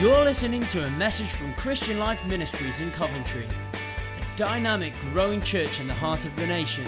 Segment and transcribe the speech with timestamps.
[0.00, 5.78] You're listening to a message from Christian Life Ministries in Coventry, a dynamic, growing church
[5.78, 6.86] in the heart of the nation.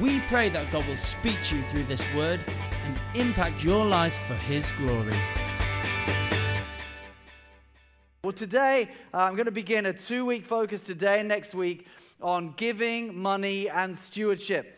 [0.00, 2.40] We pray that God will speak to you through this word
[2.84, 5.14] and impact your life for His glory.
[8.24, 11.86] Well, today uh, I'm going to begin a two week focus today and next week
[12.20, 14.74] on giving, money, and stewardship.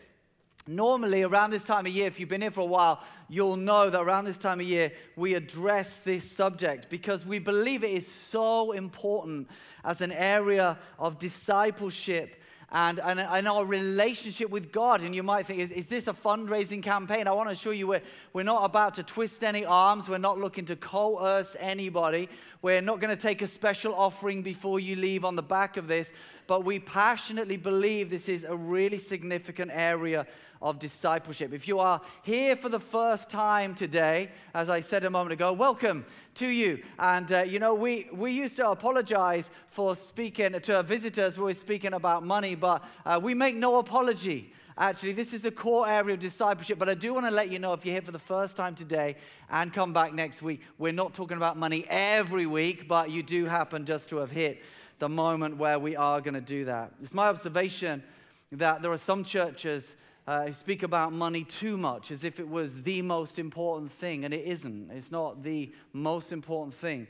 [0.67, 3.89] Normally, around this time of year, if you've been here for a while, you'll know
[3.89, 8.05] that around this time of year, we address this subject because we believe it is
[8.05, 9.47] so important
[9.85, 12.35] as an area of discipleship
[12.73, 15.01] and, and, and our relationship with God.
[15.01, 17.25] And you might think, is, is this a fundraising campaign?
[17.25, 18.01] I want to assure you we're,
[18.33, 20.09] we're not about to twist any arms.
[20.09, 22.27] We're not looking to coerce anybody.
[22.61, 25.87] We're not going to take a special offering before you leave on the back of
[25.87, 26.11] this.
[26.47, 30.27] But we passionately believe this is a really significant area
[30.61, 31.53] of discipleship.
[31.53, 35.51] If you are here for the first time today, as I said a moment ago,
[35.53, 36.83] welcome to you.
[36.99, 41.45] And uh, you know, we, we used to apologize for speaking to our visitors when
[41.45, 44.53] we're speaking about money, but uh, we make no apology.
[44.77, 47.59] Actually, this is a core area of discipleship, but I do want to let you
[47.59, 49.15] know if you're here for the first time today
[49.49, 53.45] and come back next week, we're not talking about money every week, but you do
[53.45, 54.63] happen just to have hit
[54.99, 56.93] the moment where we are going to do that.
[57.01, 58.03] It's my observation
[58.51, 59.95] that there are some churches
[60.27, 64.33] uh, speak about money too much as if it was the most important thing, and
[64.33, 64.91] it isn't.
[64.91, 67.07] It's not the most important thing,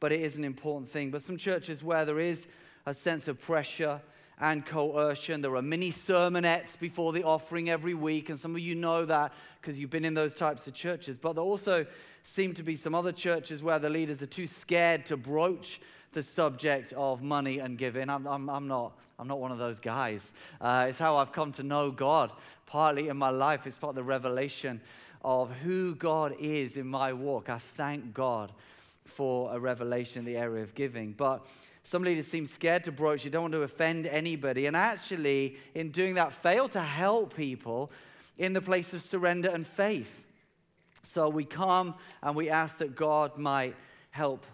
[0.00, 1.10] but it is an important thing.
[1.10, 2.46] But some churches where there is
[2.86, 4.00] a sense of pressure
[4.40, 8.74] and coercion, there are mini sermonettes before the offering every week, and some of you
[8.74, 11.18] know that because you've been in those types of churches.
[11.18, 11.86] But there also
[12.24, 15.80] seem to be some other churches where the leaders are too scared to broach
[16.14, 18.08] the subject of money and giving.
[18.08, 20.32] I'm, I'm, I'm, not, I'm not one of those guys.
[20.60, 22.32] Uh, it's how I've come to know God
[22.66, 23.66] partly in my life.
[23.66, 24.80] It's part of the revelation
[25.22, 27.48] of who God is in my walk.
[27.48, 28.52] I thank God
[29.04, 31.12] for a revelation in the area of giving.
[31.12, 31.46] But
[31.82, 33.24] some leaders seem scared to broach.
[33.24, 34.66] You don't want to offend anybody.
[34.66, 37.90] And actually, in doing that, fail to help people
[38.38, 40.24] in the place of surrender and faith.
[41.02, 43.76] So we come and we ask that God might
[44.10, 44.46] help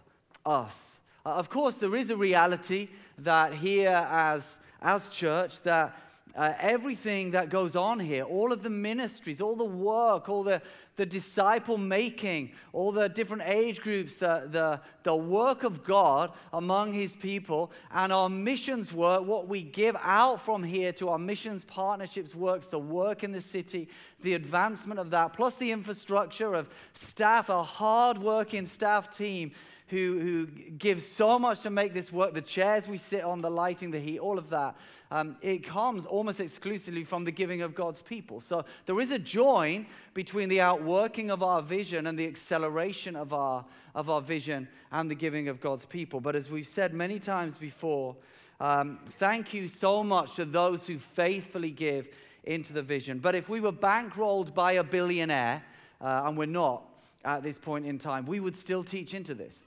[0.44, 0.99] us.
[1.24, 2.88] Uh, of course, there is a reality
[3.18, 5.96] that here as, as church, that
[6.36, 10.62] uh, everything that goes on here, all of the ministries, all the work, all the,
[10.96, 16.92] the disciple making, all the different age groups, the, the, the work of God among
[16.92, 21.64] his people, and our missions work, what we give out from here to our missions
[21.64, 23.88] partnerships works, the work in the city,
[24.22, 29.50] the advancement of that, plus the infrastructure of staff, a hard working staff team
[29.90, 33.50] who, who gives so much to make this work, the chairs we sit on, the
[33.50, 34.76] lighting, the heat, all of that,
[35.10, 38.40] um, it comes almost exclusively from the giving of God's people.
[38.40, 43.32] So there is a join between the outworking of our vision and the acceleration of
[43.32, 43.64] our,
[43.96, 46.20] of our vision and the giving of God's people.
[46.20, 48.14] But as we've said many times before,
[48.60, 52.06] um, thank you so much to those who faithfully give
[52.44, 53.18] into the vision.
[53.18, 55.64] But if we were bankrolled by a billionaire,
[56.00, 56.84] uh, and we're not
[57.24, 59.58] at this point in time, we would still teach into this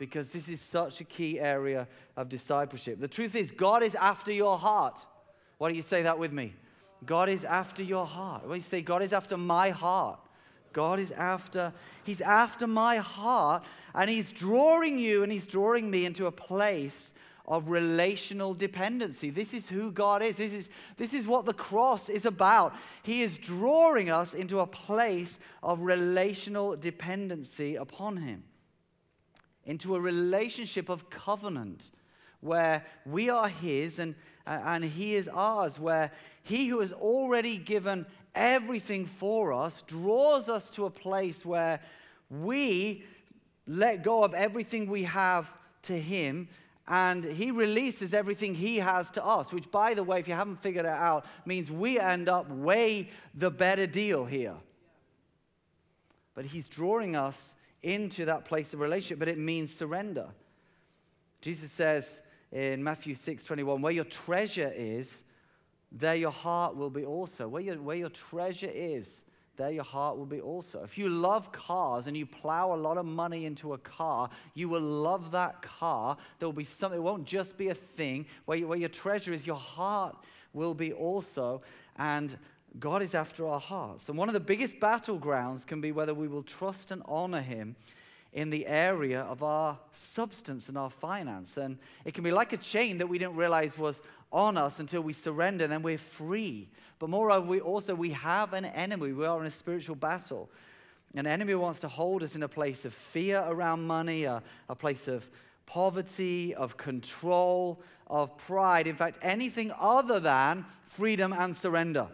[0.00, 2.98] because this is such a key area of discipleship.
[2.98, 5.04] The truth is, God is after your heart.
[5.58, 6.54] Why don't you say that with me?
[7.04, 8.44] God is after your heart.
[8.44, 10.18] Why don't you say, God is after my heart?
[10.72, 13.62] God is after, He's after my heart,
[13.94, 17.12] and He's drawing you and He's drawing me into a place
[17.46, 19.28] of relational dependency.
[19.28, 20.38] This is who God is.
[20.38, 22.74] This is, this is what the cross is about.
[23.02, 28.44] He is drawing us into a place of relational dependency upon Him
[29.70, 31.92] into a relationship of covenant
[32.40, 36.10] where we are His and, and He is ours, where
[36.42, 38.04] He who has already given
[38.34, 41.80] everything for us draws us to a place where
[42.28, 43.04] we
[43.68, 45.48] let go of everything we have
[45.82, 46.48] to Him
[46.88, 50.62] and He releases everything He has to us, which, by the way, if you haven't
[50.62, 54.56] figured it out, means we end up way the better deal here.
[56.34, 60.28] But He's drawing us into that place of relationship, but it means surrender.
[61.40, 62.20] Jesus says
[62.52, 65.22] in Matthew 6 21, where your treasure is,
[65.92, 67.48] there your heart will be also.
[67.48, 69.24] Where your, where your treasure is,
[69.56, 70.82] there your heart will be also.
[70.82, 74.68] If you love cars and you plow a lot of money into a car, you
[74.68, 76.16] will love that car.
[76.38, 78.26] There will be something, it won't just be a thing.
[78.44, 80.16] Where, you, where your treasure is, your heart
[80.52, 81.62] will be also.
[81.96, 82.38] And
[82.78, 84.08] God is after our hearts.
[84.08, 87.74] And one of the biggest battlegrounds can be whether we will trust and honor Him
[88.32, 91.56] in the area of our substance and our finance.
[91.56, 94.00] And it can be like a chain that we didn't realize was
[94.32, 96.68] on us until we surrender, and then we're free.
[97.00, 99.12] But moreover, we also we have an enemy.
[99.12, 100.48] We are in a spiritual battle.
[101.14, 104.76] An enemy wants to hold us in a place of fear around money, a, a
[104.76, 105.28] place of
[105.66, 108.86] poverty, of control, of pride.
[108.86, 112.06] In fact, anything other than freedom and surrender.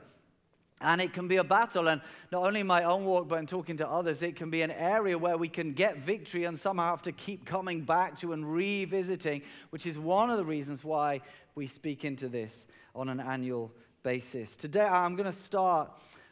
[0.80, 1.88] And it can be a battle.
[1.88, 4.62] And not only in my own walk, but in talking to others, it can be
[4.62, 8.32] an area where we can get victory and somehow have to keep coming back to
[8.32, 11.20] and revisiting, which is one of the reasons why
[11.54, 14.54] we speak into this on an annual basis.
[14.54, 15.90] Today, I'm going to start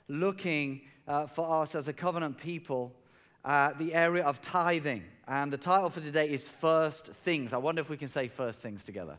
[0.09, 2.93] looking uh, for us as a covenant people
[3.45, 5.05] at the area of tithing.
[5.27, 7.55] And the title for today is First Things.
[7.55, 9.19] I wonder if we can say first things together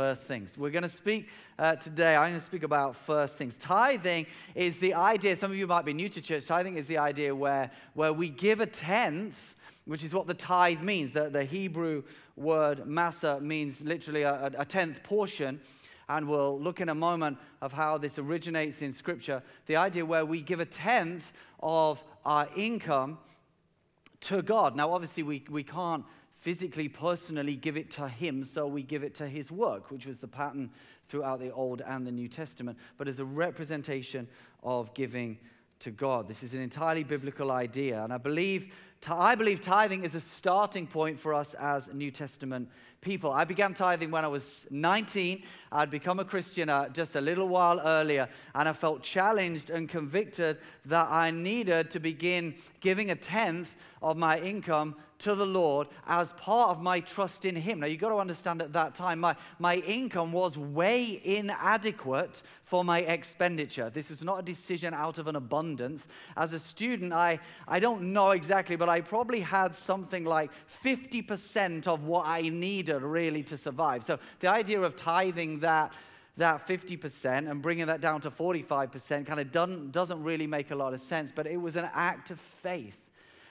[0.00, 0.56] first things.
[0.56, 3.58] We're going to speak uh, today, I'm going to speak about first things.
[3.58, 4.24] Tithing
[4.54, 7.36] is the idea, some of you might be new to church, tithing is the idea
[7.36, 11.12] where, where we give a tenth, which is what the tithe means.
[11.12, 12.02] The, the Hebrew
[12.34, 15.60] word ma'aser means literally a, a tenth portion.
[16.08, 19.42] And we'll look in a moment of how this originates in Scripture.
[19.66, 21.30] The idea where we give a tenth
[21.62, 23.18] of our income
[24.22, 24.76] to God.
[24.76, 26.06] Now, obviously, we, we can't
[26.40, 30.18] physically, personally give it to him, so we give it to his work, which was
[30.18, 30.70] the pattern
[31.08, 34.26] throughout the Old and the New Testament, but as a representation
[34.62, 35.38] of giving
[35.80, 36.28] to God.
[36.28, 38.72] This is an entirely biblical idea, and I believe,
[39.08, 42.68] I believe tithing is a starting point for us as New Testament
[43.00, 43.32] people.
[43.32, 45.42] I began tithing when I was 19.
[45.72, 49.88] I'd become a Christian uh, just a little while earlier, and I felt challenged and
[49.88, 55.88] convicted that I needed to begin giving a tenth of my income to the Lord
[56.06, 57.80] as part of my trust in Him.
[57.80, 62.84] Now, you've got to understand at that time, my, my income was way inadequate for
[62.84, 63.90] my expenditure.
[63.90, 66.06] This was not a decision out of an abundance.
[66.36, 70.50] As a student, I, I don't know exactly, but I probably had something like
[70.84, 74.04] 50% of what I needed really to survive.
[74.04, 75.92] So, the idea of tithing that
[76.36, 80.74] that 50% and bringing that down to 45% kind of doesn't, doesn't really make a
[80.74, 82.96] lot of sense, but it was an act of faith.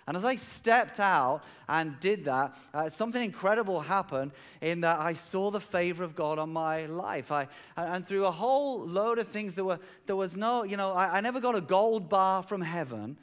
[0.10, 5.14] And as I stepped out and did that, uh, something incredible happened in that I
[5.14, 7.32] saw the favor of God on my life.
[7.32, 7.48] I,
[7.78, 9.78] and through a whole load of things, there, were,
[10.08, 13.20] there was no, you know, I, I never got a gold bar from heaven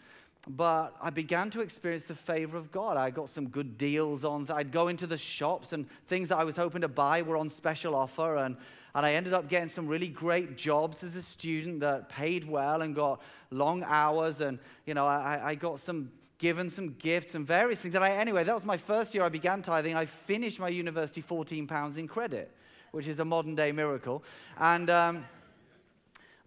[0.49, 2.97] but I began to experience the favor of God.
[2.97, 4.47] I got some good deals on.
[4.49, 7.50] I'd go into the shops and things that I was hoping to buy were on
[7.50, 8.37] special offer.
[8.37, 8.56] And,
[8.94, 12.83] and I ended up getting some really great jobs as a student that paid well
[12.83, 14.41] and got long hours.
[14.41, 17.94] And, you know, I, I got some given some gifts and various things.
[17.94, 19.94] And I, anyway, that was my first year I began tithing.
[19.94, 22.55] I finished my university 14 pounds in credit,
[22.93, 24.23] which is a modern day miracle.
[24.59, 25.25] And, um,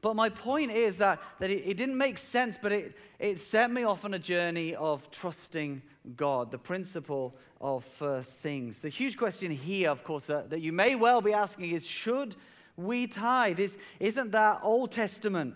[0.01, 3.71] but my point is that, that it, it, didn't make sense, but it, it set
[3.71, 5.81] me off on a journey of trusting
[6.15, 8.77] God, the principle of first things.
[8.77, 12.35] The huge question here, of course, that, that you may well be asking is should
[12.77, 13.59] we tithe?
[13.59, 15.55] Is, isn't that Old Testament?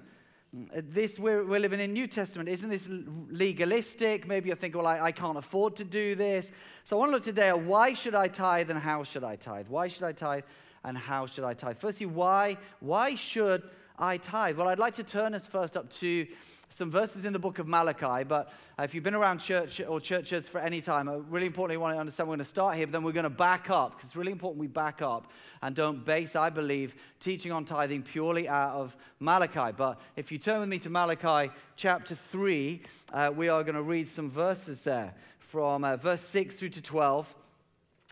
[0.56, 2.48] Uh, this, we're, we're living in New Testament.
[2.48, 4.28] Isn't this legalistic?
[4.28, 6.52] Maybe you're thinking, well, I, I can't afford to do this.
[6.84, 9.36] So I want to look today at why should I tithe and how should I
[9.36, 9.68] tithe?
[9.68, 10.44] Why should I tithe
[10.84, 11.78] and how should I tithe?
[11.80, 13.64] Firstly, why, why should
[13.98, 14.58] I tithe?
[14.58, 16.28] Well, I'd like to turn us first up to
[16.74, 20.02] some verses in the book of Malachi, but uh, if you've been around church or
[20.02, 22.88] churches for any time, uh, really importantly, want to understand we're going to start here,
[22.88, 25.32] but then we're going to back up because it's really important we back up
[25.62, 29.72] and don't base, I believe, teaching on tithing purely out of Malachi.
[29.78, 32.82] But if you turn with me to Malachi chapter 3,
[33.14, 36.82] uh, we are going to read some verses there from uh, verse 6 through to
[36.82, 37.36] 12.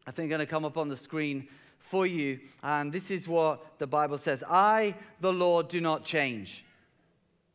[0.06, 1.48] I think going to come up on the screen
[1.80, 2.40] for you.
[2.62, 6.64] And this is what the Bible says I, the Lord, do not change.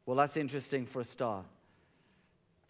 [0.06, 1.44] Well, that's interesting for a start.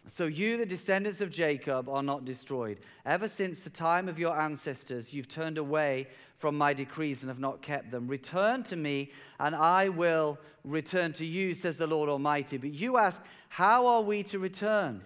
[0.07, 2.79] So, you, the descendants of Jacob, are not destroyed.
[3.05, 7.39] Ever since the time of your ancestors, you've turned away from my decrees and have
[7.39, 8.07] not kept them.
[8.07, 12.57] Return to me, and I will return to you, says the Lord Almighty.
[12.57, 15.01] But you ask, How are we to return?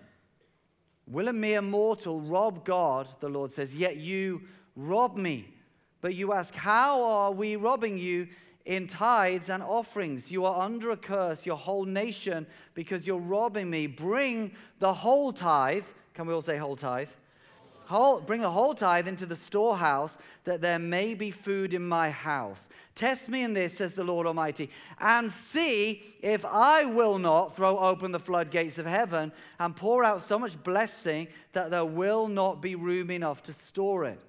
[1.08, 3.08] Will a mere mortal rob God?
[3.20, 4.44] The Lord says, Yet you
[4.76, 5.52] rob me.
[6.00, 8.28] But you ask, How are we robbing you?
[8.66, 10.32] In tithes and offerings.
[10.32, 13.88] You are under a curse, your whole nation, because you're robbing me.
[13.88, 15.86] Bring the whole tithe.
[16.14, 17.10] Can we all say whole tithe?
[17.86, 22.10] Whole, bring the whole tithe into the storehouse that there may be food in my
[22.10, 22.70] house.
[22.96, 27.78] Test me in this, says the Lord Almighty, and see if I will not throw
[27.78, 32.62] open the floodgates of heaven and pour out so much blessing that there will not
[32.62, 34.22] be room enough to store it.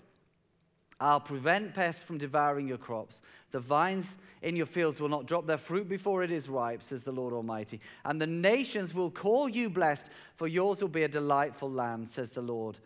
[0.98, 3.22] I'll prevent pests from devouring your crops.
[3.52, 7.04] The vines in your fields will not drop their fruit before it is ripe, says
[7.04, 7.80] the Lord Almighty.
[8.04, 12.30] And the nations will call you blessed, for yours will be a delightful land, says
[12.30, 12.78] the Lord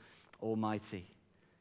[0.42, 1.06] Almighty.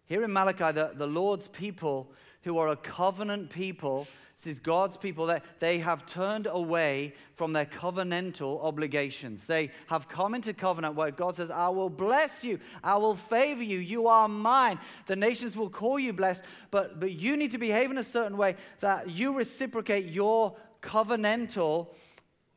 [0.08, 2.12] Here in Malachi, the, the Lord's people,
[2.44, 4.08] who are a covenant people,
[4.38, 9.46] This is God's people that they have turned away from their covenantal obligations.
[9.46, 13.64] They have come into covenant where God says, I will bless you, I will favor
[13.64, 14.80] you, you are mine.
[15.08, 18.36] The nations will call you blessed, but, but you need to behave in a certain
[18.36, 21.88] way that you reciprocate your covenantal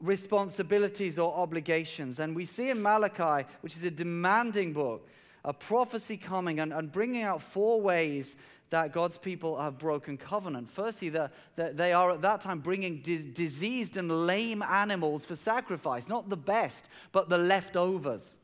[0.01, 2.19] responsibilities or obligations.
[2.19, 5.09] And we see in Malachi, which is a demanding book,
[5.45, 8.37] a prophecy coming and, and bringing out four ways
[8.71, 10.69] that God's people have broken covenant.
[10.71, 15.37] Firstly, the, the, they are at that time bringing dis- diseased and lame animals for
[15.37, 18.39] sacrifice, not the best, but the leftovers.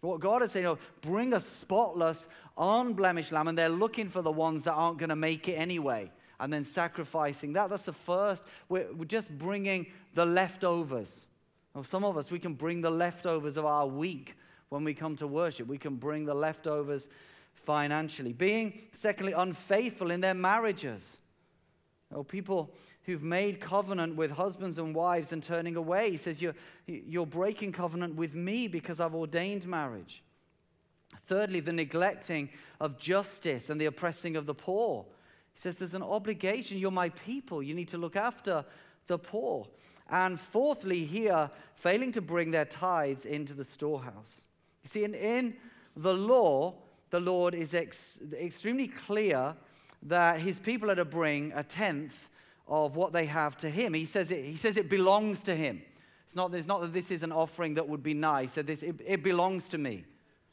[0.00, 4.30] What God is saying, know, bring a spotless, unblemished lamb, and they're looking for the
[4.30, 7.68] ones that aren't going to make it anyway, and then sacrificing that.
[7.70, 8.44] That's the first.
[8.68, 11.26] We're, we're just bringing the leftovers.
[11.74, 14.36] Now, some of us, we can bring the leftovers of our week
[14.68, 15.66] when we come to worship.
[15.66, 17.08] We can bring the leftovers
[17.68, 18.32] financially.
[18.32, 21.18] Being, secondly, unfaithful in their marriages.
[22.10, 22.72] Know, people
[23.02, 26.10] who've made covenant with husbands and wives and turning away.
[26.10, 26.54] He says, you're,
[26.86, 30.22] you're breaking covenant with me because I've ordained marriage.
[31.26, 32.48] Thirdly, the neglecting
[32.80, 35.04] of justice and the oppressing of the poor.
[35.52, 36.78] He says, There's an obligation.
[36.78, 37.62] You're my people.
[37.62, 38.64] You need to look after
[39.08, 39.66] the poor.
[40.08, 44.40] And fourthly, here, failing to bring their tithes into the storehouse.
[44.84, 45.56] You see, in, in
[45.94, 46.74] the law,
[47.10, 49.54] the Lord is ex- extremely clear
[50.02, 52.28] that his people are to bring a tenth
[52.66, 53.94] of what they have to him.
[53.94, 55.82] He says it, he says it belongs to him.
[56.24, 58.82] It's not, it's not that this is an offering that would be nice, that this,
[58.82, 60.04] it, it belongs to me.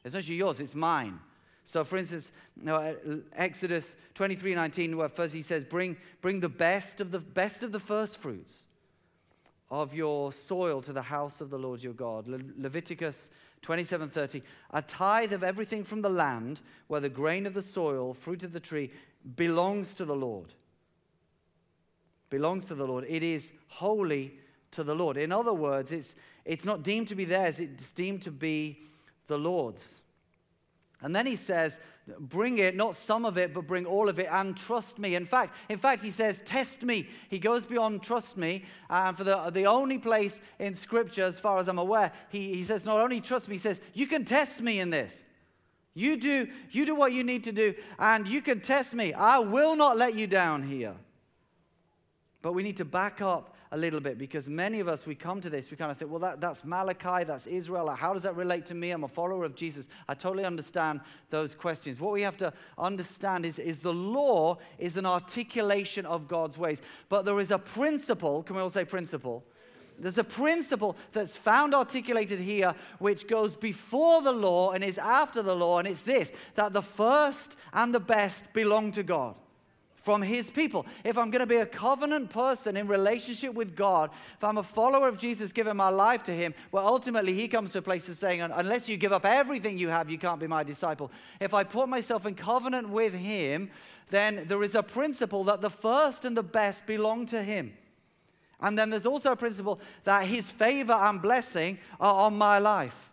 [0.05, 1.19] It's not yours, it's mine.
[1.65, 2.31] So, for instance,
[2.67, 2.93] uh,
[3.33, 7.71] Exodus 23 19, where first he says, bring, bring the best of the best of
[7.71, 8.65] the first fruits
[9.71, 12.27] of your soil to the house of the Lord your God.
[12.27, 13.29] Le- Leviticus
[13.65, 18.43] 27:30 A tithe of everything from the land where the grain of the soil, fruit
[18.43, 18.91] of the tree
[19.36, 20.53] belongs to the Lord.
[22.29, 23.05] Belongs to the Lord.
[23.07, 24.38] It is holy
[24.72, 25.17] to the Lord.
[25.17, 28.79] In other words, it's, it's not deemed to be theirs, it's deemed to be
[29.27, 30.03] the Lord's.
[31.01, 31.79] And then he says,
[32.19, 35.15] bring it, not some of it, but bring all of it and trust me.
[35.15, 37.09] In fact, in fact, he says, test me.
[37.29, 38.65] He goes beyond trust me.
[38.89, 42.63] And for the, the only place in Scripture, as far as I'm aware, he, he
[42.63, 45.25] says, not only trust me, he says, you can test me in this.
[45.95, 49.13] You do, you do what you need to do, and you can test me.
[49.13, 50.93] I will not let you down here.
[52.41, 55.41] But we need to back up a little bit because many of us, we come
[55.41, 57.89] to this, we kind of think, well, that, that's Malachi, that's Israel.
[57.89, 58.91] How does that relate to me?
[58.91, 59.88] I'm a follower of Jesus.
[60.07, 62.00] I totally understand those questions.
[62.00, 66.81] What we have to understand is, is the law is an articulation of God's ways.
[67.10, 69.43] But there is a principle, can we all say principle?
[69.98, 75.41] There's a principle that's found articulated here which goes before the law and is after
[75.41, 79.36] the law, and it's this that the first and the best belong to God
[80.05, 80.85] from his people.
[81.03, 84.63] If I'm going to be a covenant person in relationship with God, if I'm a
[84.63, 88.07] follower of Jesus, giving my life to him, well, ultimately he comes to a place
[88.07, 91.09] of saying, unless you give up everything you have, you can't be my disciple.
[91.39, 93.71] If I put myself in covenant with him,
[94.12, 97.74] then there is a principle that the first and the best belong to him.
[98.62, 103.09] And then there's also a principle that his favor and blessing are on my life.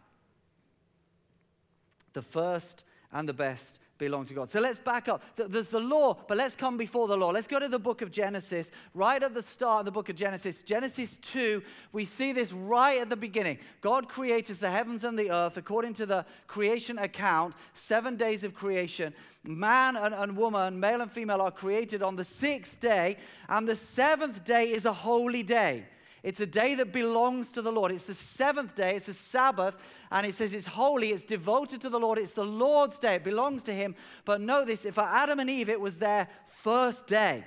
[2.12, 4.50] The first and the best belong to God.
[4.50, 5.22] So let's back up.
[5.36, 7.30] There's the law, but let's come before the law.
[7.30, 8.70] Let's go to the book of Genesis.
[8.94, 13.00] Right at the start of the book of Genesis, Genesis 2, we see this right
[13.00, 13.58] at the beginning.
[13.80, 18.54] God creates the heavens and the earth according to the creation account, seven days of
[18.54, 19.14] creation.
[19.44, 23.16] Man and, and woman, male and female, are created on the sixth day,
[23.48, 25.86] and the seventh day is a holy day.
[26.22, 27.90] It's a day that belongs to the Lord.
[27.90, 29.76] It's the seventh day, it's a Sabbath,
[30.10, 33.24] and it says it's holy, it's devoted to the Lord, it's the Lord's day, it
[33.24, 33.96] belongs to Him.
[34.24, 37.44] But know this for Adam and Eve, it was their first day.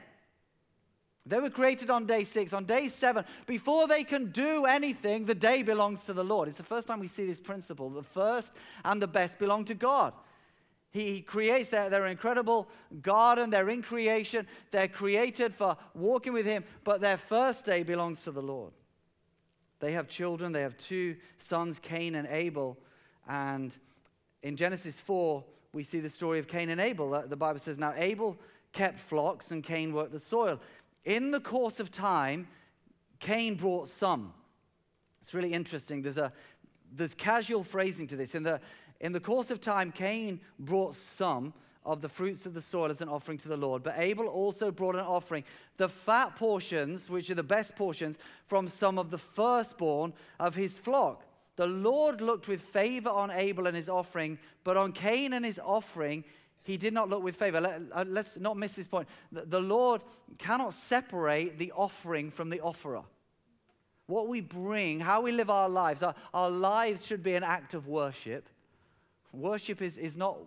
[1.28, 2.54] They were created on day six.
[2.54, 6.48] On day seven, before they can do anything, the day belongs to the Lord.
[6.48, 7.90] It's the first time we see this principle.
[7.90, 8.54] The first
[8.84, 10.14] and the best belong to God.
[10.96, 12.70] He creates their, their incredible
[13.02, 13.50] garden.
[13.50, 14.48] They're in creation.
[14.72, 18.72] They're created for walking with Him, but their first day belongs to the Lord.
[19.82, 20.54] They have children.
[20.54, 22.78] They have two sons, Cain and Abel.
[23.28, 23.76] And
[24.42, 27.22] in Genesis 4, we see the story of Cain and Abel.
[27.28, 28.38] The Bible says, Now Abel
[28.72, 30.62] kept flocks and Cain worked the soil.
[31.04, 32.48] In the course of time,
[33.20, 34.34] Cain brought some.
[35.22, 36.04] It's really interesting.
[36.04, 36.32] There's a
[36.96, 38.36] there's casual phrasing to this.
[38.36, 38.62] In the
[39.00, 41.54] in the course of time, Cain brought some
[41.86, 44.72] of the fruits of the soil as an offering to the Lord, but Abel also
[44.72, 45.44] brought an offering,
[45.78, 50.80] the fat portions, which are the best portions, from some of the firstborn of his
[50.80, 51.24] flock.
[51.58, 55.60] The Lord looked with favor on Abel and his offering, but on Cain and his
[55.64, 56.24] offering,
[56.64, 57.62] he did not look with favor.
[57.62, 59.08] Let, us uh, not miss this point.
[59.32, 60.02] The, the Lord
[60.40, 63.04] cannot separate the offering from the offerer.
[64.08, 67.76] What we bring, how we live our lives, our, our lives should be an act
[67.76, 68.50] of worship.
[69.36, 70.38] Worship is, is not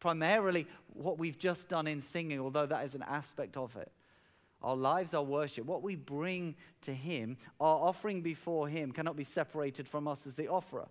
[0.00, 3.90] primarily what we've just done in singing, although that is an aspect of it.
[4.62, 5.66] Our lives are worship.
[5.66, 10.34] What we bring to Him, our offering before Him, cannot be separated from us as
[10.34, 10.88] the offerer.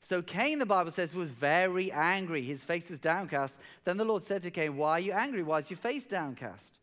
[0.00, 2.42] So Cain, the Bible says, was very angry.
[2.42, 3.56] His face was downcast.
[3.84, 5.42] Then the Lord said to Cain, Why are you angry?
[5.42, 6.78] Why is your face downcast?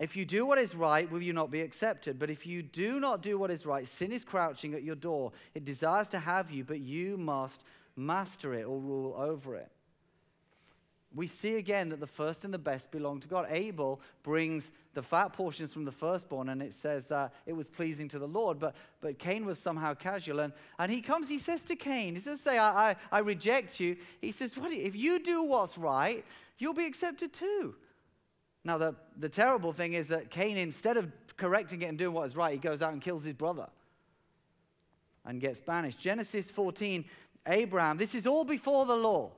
[0.00, 2.18] If you do what is right, will you not be accepted?
[2.18, 5.32] But if you do not do what is right, sin is crouching at your door.
[5.54, 7.62] It desires to have you, but you must
[7.96, 9.70] master it or rule over it
[11.14, 13.46] we see again that the first and the best belong to God.
[13.48, 18.08] Abel brings the fat portions from the firstborn, and it says that it was pleasing
[18.08, 20.40] to the Lord, but, but Cain was somehow casual.
[20.40, 23.80] And, and he comes, he says to Cain, he says, say, I, I, I reject
[23.80, 23.96] you.
[24.20, 26.24] He says, what, if you do what's right,
[26.58, 27.74] you'll be accepted too.
[28.68, 32.26] Now, the, the terrible thing is that Cain, instead of correcting it and doing what
[32.26, 33.66] is right, he goes out and kills his brother
[35.24, 35.98] and gets banished.
[35.98, 37.06] Genesis 14,
[37.46, 39.30] Abraham, this is all before the law.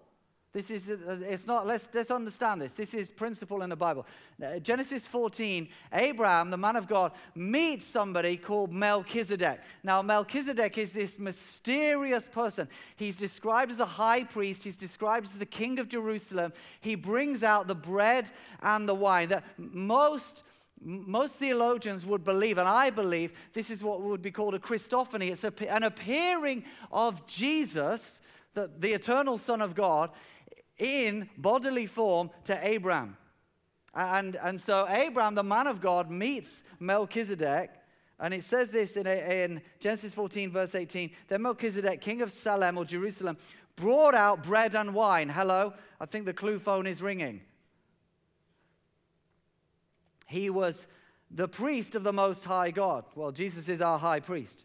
[0.52, 2.72] This is, uh, it's not, let's, let's understand this.
[2.72, 4.04] This is principle in the Bible.
[4.42, 9.60] Uh, Genesis 14, Abraham, the man of God, meets somebody called Melchizedek.
[9.84, 12.68] Now, Melchizedek is this mysterious person.
[12.96, 16.52] He's described as a high priest, he's described as the king of Jerusalem.
[16.80, 19.28] He brings out the bread and the wine.
[19.28, 20.42] That most
[20.82, 25.30] most theologians would believe, and I believe, this is what would be called a Christophany.
[25.30, 28.20] It's an appearing of Jesus,
[28.54, 30.10] the, the eternal Son of God,
[30.80, 33.16] in bodily form to Abraham.
[33.94, 37.70] And, and so Abraham, the man of God, meets Melchizedek.
[38.18, 41.10] And it says this in, in Genesis 14, verse 18.
[41.28, 43.36] Then Melchizedek, king of Salem or Jerusalem,
[43.76, 45.28] brought out bread and wine.
[45.28, 45.74] Hello?
[46.00, 47.40] I think the clue phone is ringing.
[50.26, 50.86] He was
[51.30, 53.04] the priest of the Most High God.
[53.14, 54.64] Well, Jesus is our high priest.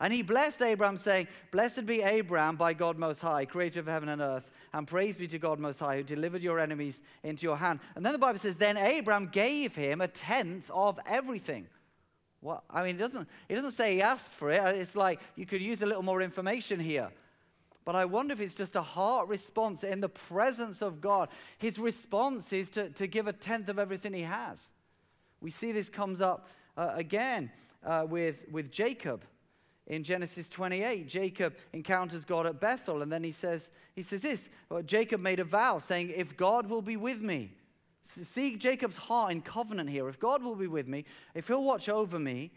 [0.00, 4.08] And he blessed Abraham, saying, Blessed be Abraham by God Most High, creator of heaven
[4.08, 4.50] and earth.
[4.74, 7.78] And praise be to God Most High, who delivered your enemies into your hand.
[7.94, 11.68] And then the Bible says, Then Abraham gave him a tenth of everything.
[12.40, 12.64] What?
[12.68, 14.60] I mean, it doesn't, it doesn't say he asked for it.
[14.74, 17.12] It's like you could use a little more information here.
[17.84, 21.28] But I wonder if it's just a heart response in the presence of God.
[21.58, 24.60] His response is to, to give a tenth of everything he has.
[25.40, 27.52] We see this comes up uh, again
[27.86, 29.24] uh, with, with Jacob
[29.86, 31.06] in Genesis 28.
[31.06, 34.48] Jacob encounters God at Bethel, and then he says, he says this
[34.86, 37.52] Jacob made a vow saying, If God will be with me,
[38.02, 40.08] see Jacob's heart in covenant here.
[40.08, 42.50] If God will be with me, if he'll watch over me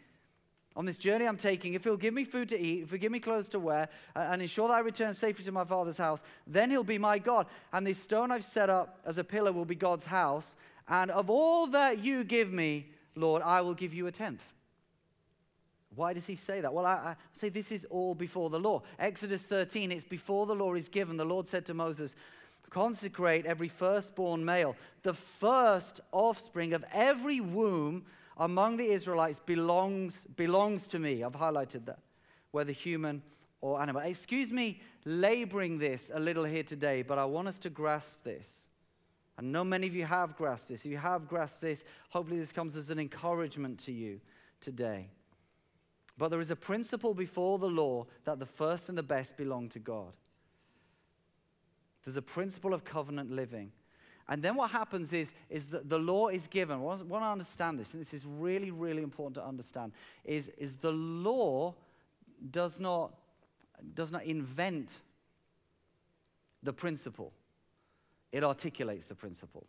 [0.76, 3.12] on this journey I'm taking, if he'll give me food to eat, if he'll give
[3.12, 6.70] me clothes to wear, and ensure that I return safely to my father's house, then
[6.70, 7.48] he'll be my God.
[7.74, 10.56] And this stone I've set up as a pillar will be God's house.
[10.88, 14.54] And of all that you give me, Lord, I will give you a tenth.
[15.98, 16.72] Why does he say that?
[16.72, 18.84] Well, I, I, say this is all before the law.
[19.00, 21.18] Exodus 13, it's before the law is given.
[21.18, 22.16] The Lord said to Moses,
[22.70, 24.76] Consecrate every firstborn male.
[25.02, 28.06] The first offspring of every womb
[28.38, 31.24] among the Israelites belongs, belongs to me.
[31.24, 32.00] I've highlighted that,
[32.52, 33.24] whether human
[33.62, 34.04] or animal.
[34.04, 38.68] Excuse me laboring this a little here today, but I want us to grasp this.
[39.40, 40.86] I know many of you have grasped this.
[40.86, 44.20] If you have grasped this, hopefully this comes as an encouragement to you
[44.62, 45.10] today.
[46.18, 49.70] But there is a principle before the law that the first and the best belong
[49.70, 50.14] to God.
[52.04, 53.72] There's a principle of covenant living.
[54.30, 56.78] And then what happens is, is that the law is given.
[56.78, 59.94] I want to understand this, and this is really, really important to understand,
[60.26, 61.76] is, is the law
[62.52, 63.14] does not,
[63.94, 64.96] does not invent
[66.64, 67.32] the principle.
[68.32, 69.66] It articulates the principle.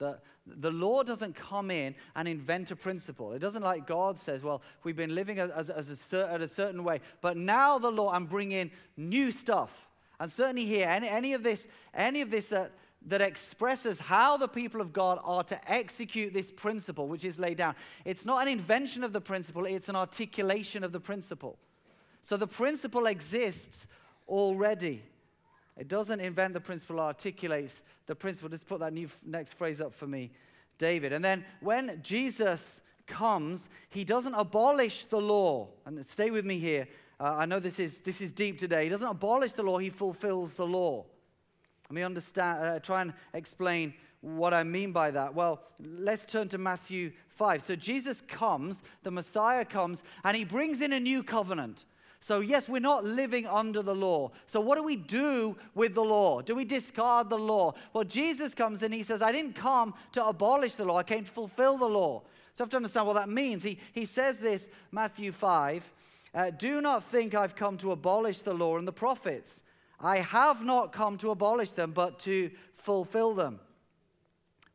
[0.00, 3.32] The, the law doesn't come in and invent a principle.
[3.34, 7.00] It doesn't like God says, well, we've been living as, as a, a certain way,
[7.20, 9.88] but now the law, I'm bringing new stuff.
[10.18, 12.72] And certainly here, any, any of this, any of this that,
[13.06, 17.58] that expresses how the people of God are to execute this principle, which is laid
[17.58, 17.74] down.
[18.06, 21.58] It's not an invention of the principle, it's an articulation of the principle.
[22.22, 23.86] So the principle exists
[24.26, 25.02] already.
[25.80, 28.50] It doesn't invent the principle, articulates the principle.
[28.50, 30.30] Just put that new next phrase up for me,
[30.76, 31.14] David.
[31.14, 35.68] And then when Jesus comes, he doesn't abolish the law.
[35.86, 36.86] And stay with me here.
[37.18, 38.84] Uh, I know this is, this is deep today.
[38.84, 41.06] He doesn't abolish the law, he fulfills the law.
[41.88, 45.34] Let me understand, uh, try and explain what I mean by that.
[45.34, 47.62] Well, let's turn to Matthew 5.
[47.62, 51.86] So Jesus comes, the Messiah comes, and he brings in a new covenant.
[52.22, 54.30] So, yes, we're not living under the law.
[54.46, 56.42] So, what do we do with the law?
[56.42, 57.72] Do we discard the law?
[57.94, 61.24] Well, Jesus comes and he says, I didn't come to abolish the law, I came
[61.24, 62.22] to fulfill the law.
[62.52, 63.62] So, I have to understand what that means.
[63.62, 65.92] He, he says this, Matthew 5
[66.34, 69.62] uh, Do not think I've come to abolish the law and the prophets.
[69.98, 73.60] I have not come to abolish them, but to fulfill them.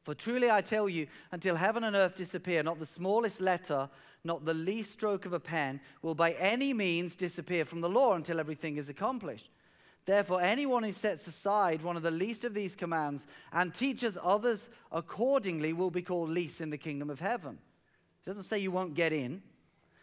[0.03, 3.89] For truly I tell you, until heaven and earth disappear, not the smallest letter,
[4.26, 8.16] not the least stroke of a pen, will by any means disappear from the law
[8.16, 9.50] until everything is accomplished.
[10.06, 14.70] Therefore, anyone who sets aside one of the least of these commands and teaches others
[14.92, 17.58] accordingly will be called least in the kingdom of heaven.
[18.26, 19.42] It doesn't say you won't get in,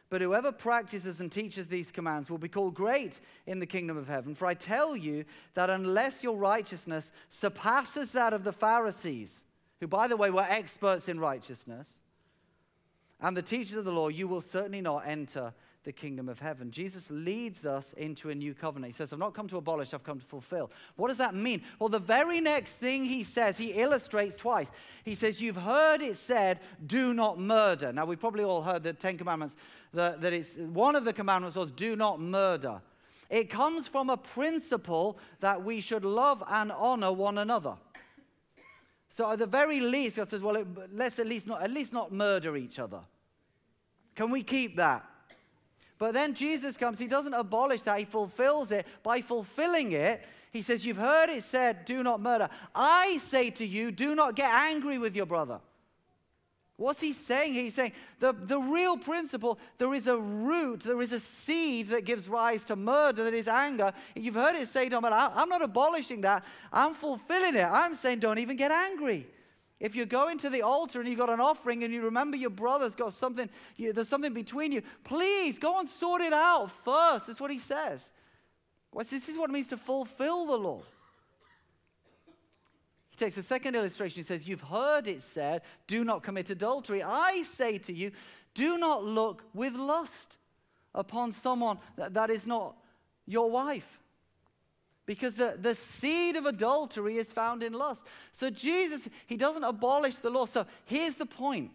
[0.08, 4.08] but whoever practices and teaches these commands will be called great in the kingdom of
[4.08, 4.34] heaven.
[4.34, 9.46] For I tell you that unless your righteousness surpasses that of the Pharisees,
[9.80, 11.88] who, by the way, were experts in righteousness,
[13.22, 15.54] and the teachers of the law, you will certainly not enter
[15.84, 16.70] the kingdom of heaven.
[16.70, 18.92] Jesus leads us into a new covenant.
[18.92, 20.70] He says, I've not come to abolish, I've come to fulfill.
[20.96, 21.62] What does that mean?
[21.78, 24.70] Well, the very next thing he says, he illustrates twice.
[25.04, 27.92] He says, You've heard it said, do not murder.
[27.92, 29.56] Now, we've probably all heard the Ten Commandments,
[29.92, 32.80] that, that it's, one of the commandments was, do not murder.
[33.28, 37.74] It comes from a principle that we should love and honor one another.
[39.08, 42.12] So at the very least, God says, well, let's at least not, at least not
[42.12, 43.00] murder each other.
[44.14, 45.04] Can we keep that?
[45.98, 48.86] But then Jesus comes, he doesn't abolish that, he fulfills it.
[49.02, 52.48] By fulfilling it, he says, You've heard it said, do not murder.
[52.74, 55.60] I say to you, do not get angry with your brother.
[56.76, 57.54] What's he saying?
[57.54, 62.04] He's saying the, the real principle there is a root, there is a seed that
[62.04, 63.92] gives rise to murder, that is anger.
[64.16, 66.44] You've heard it say, but I'm not abolishing that.
[66.72, 67.64] I'm fulfilling it.
[67.64, 69.28] I'm saying, don't even get angry.
[69.82, 72.50] If you go into the altar and you've got an offering and you remember your
[72.50, 77.26] brother's got something, you, there's something between you, please go and sort it out first.
[77.26, 78.12] That's what he says.
[78.92, 80.82] Well, this is what it means to fulfill the law.
[83.10, 84.20] He takes a second illustration.
[84.20, 87.02] He says, You've heard it said, do not commit adultery.
[87.02, 88.12] I say to you,
[88.54, 90.36] do not look with lust
[90.94, 92.76] upon someone that, that is not
[93.26, 93.98] your wife.
[95.14, 98.02] Because the, the seed of adultery is found in lust.
[98.32, 100.46] So Jesus, he doesn't abolish the law.
[100.46, 101.70] So here's the point.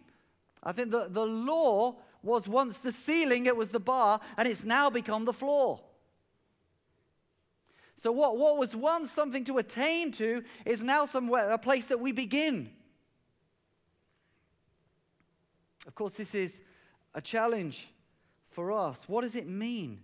[0.60, 4.64] I think the, the law was once the ceiling, it was the bar, and it's
[4.64, 5.80] now become the floor.
[7.96, 12.00] So, what, what was once something to attain to is now somewhere, a place that
[12.00, 12.70] we begin.
[15.86, 16.60] Of course, this is
[17.14, 17.88] a challenge
[18.50, 19.04] for us.
[19.06, 20.00] What does it mean?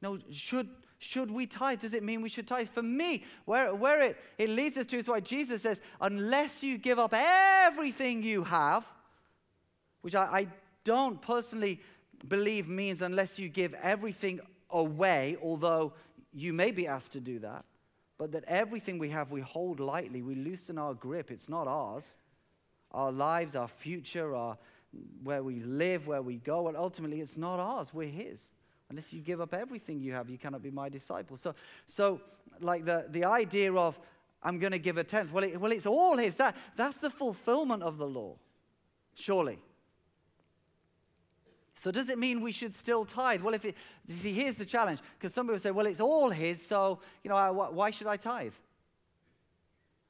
[0.00, 0.68] No, should,
[0.98, 1.80] should we tithe?
[1.80, 2.68] Does it mean we should tithe?
[2.68, 6.78] For me, where, where it, it leads us to is why Jesus says, unless you
[6.78, 8.86] give up everything you have,
[10.00, 10.46] which I, I
[10.84, 11.80] don't personally
[12.26, 15.92] believe means unless you give everything away, although
[16.32, 17.64] you may be asked to do that,
[18.18, 21.30] but that everything we have we hold lightly, we loosen our grip.
[21.30, 22.04] It's not ours.
[22.92, 24.56] Our lives, our future, our,
[25.22, 27.92] where we live, where we go, and ultimately it's not ours.
[27.92, 28.40] We're His.
[28.88, 31.36] Unless you give up everything you have, you cannot be my disciple.
[31.36, 31.54] So,
[31.86, 32.20] so
[32.60, 33.98] like the, the idea of,
[34.42, 36.36] I'm going to give a tenth, well, it, well, it's all His.
[36.36, 38.36] That, that's the fulfillment of the law,
[39.14, 39.58] surely.
[41.82, 43.42] So does it mean we should still tithe?
[43.42, 46.30] Well, if it, you see, here's the challenge, because some people say, well, it's all
[46.30, 48.52] his, so, you know, why should I tithe?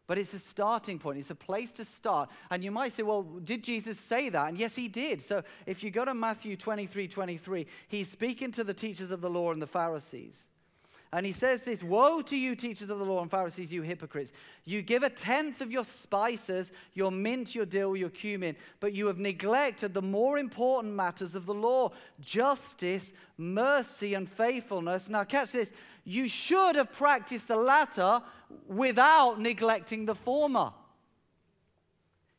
[0.06, 1.18] But it's a starting point.
[1.18, 2.30] It's a place to start.
[2.50, 4.48] And you might say, well, did Jesus say that?
[4.48, 5.20] And yes, he did.
[5.20, 9.30] So if you go to Matthew 23 23, he's speaking to the teachers of the
[9.30, 10.50] law and the Pharisees.
[11.12, 14.32] And he says this Woe to you, teachers of the law and Pharisees, you hypocrites!
[14.64, 19.06] You give a tenth of your spices, your mint, your dill, your cumin, but you
[19.06, 25.08] have neglected the more important matters of the law justice, mercy, and faithfulness.
[25.08, 25.72] Now, catch this.
[26.08, 28.22] You should have practiced the latter
[28.68, 30.72] without neglecting the former.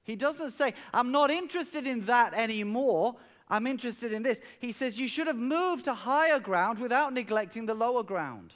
[0.04, 3.18] He doesn't say, I'm not interested in that anymore.
[3.50, 4.40] I'm interested in this.
[4.60, 8.54] He says, You should have moved to higher ground without neglecting the lower ground.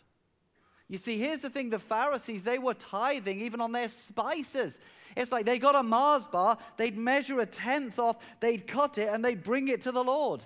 [0.88, 4.80] You see, here's the thing the Pharisees, they were tithing even on their spices.
[5.18, 9.10] It's like they got a Mars bar, they'd measure a tenth off, they'd cut it,
[9.10, 10.42] and they'd bring it to the Lord.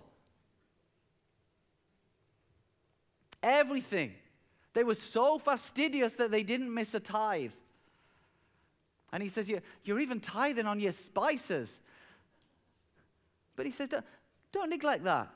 [3.44, 4.14] Everything.
[4.76, 7.54] They were so fastidious that they didn't miss a tithe.
[9.12, 9.50] And he says,
[9.84, 11.82] You're even tithing on your spices.
[13.56, 13.90] But he says,
[14.52, 15.30] don't neglect that.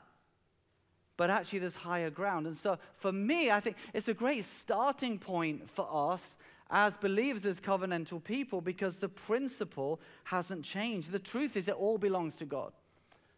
[1.16, 2.46] But actually, there's higher ground.
[2.46, 6.36] And so, for me, I think it's a great starting point for us
[6.70, 11.12] as believers, as covenantal people, because the principle hasn't changed.
[11.12, 12.72] The truth is, it all belongs to God.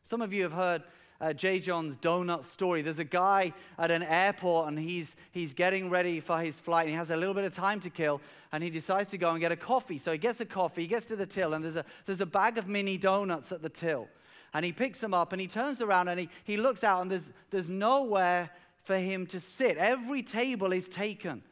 [0.05, 0.83] Some of you have heard
[1.23, 1.61] uh, J.
[1.61, 2.83] John's donut story.
[2.83, 6.91] There's a guy at an airport and he's, he's getting ready for his flight and
[6.91, 9.41] he has a little bit of time to kill and he decides to go and
[9.41, 9.99] get a coffee.
[9.99, 12.27] So he gets a coffee, he gets to the till and there's a, there's a
[12.27, 14.09] bag of mini donuts at the till.
[14.53, 17.11] And he picks them up and he turns around and he, he looks out and
[17.11, 18.51] there's, there's nowhere
[18.83, 19.79] for him to sit.
[19.79, 21.43] Every table is taken.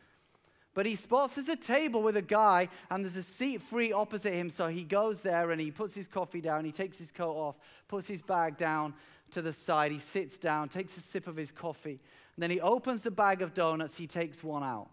[0.75, 4.35] But he spots there's a table with a guy and there's a seat free opposite
[4.35, 4.51] him.
[4.51, 7.57] So he goes there and he puts his coffee down, he takes his coat off,
[7.89, 8.95] puts his bag down
[9.33, 12.01] to the side, he sits down, takes a sip of his coffee,
[12.37, 14.89] and then he opens the bag of donuts, he takes one out.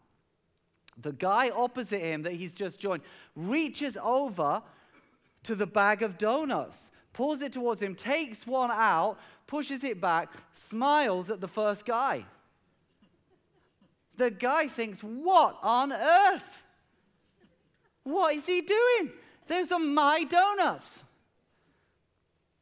[1.00, 3.04] The guy opposite him that he's just joined
[3.36, 4.64] reaches over
[5.44, 10.30] to the bag of donuts, pulls it towards him, takes one out, pushes it back,
[10.54, 12.26] smiles at the first guy.
[14.18, 16.64] The guy thinks, What on earth?
[18.04, 19.12] What is he doing?
[19.48, 21.04] Those are my donuts.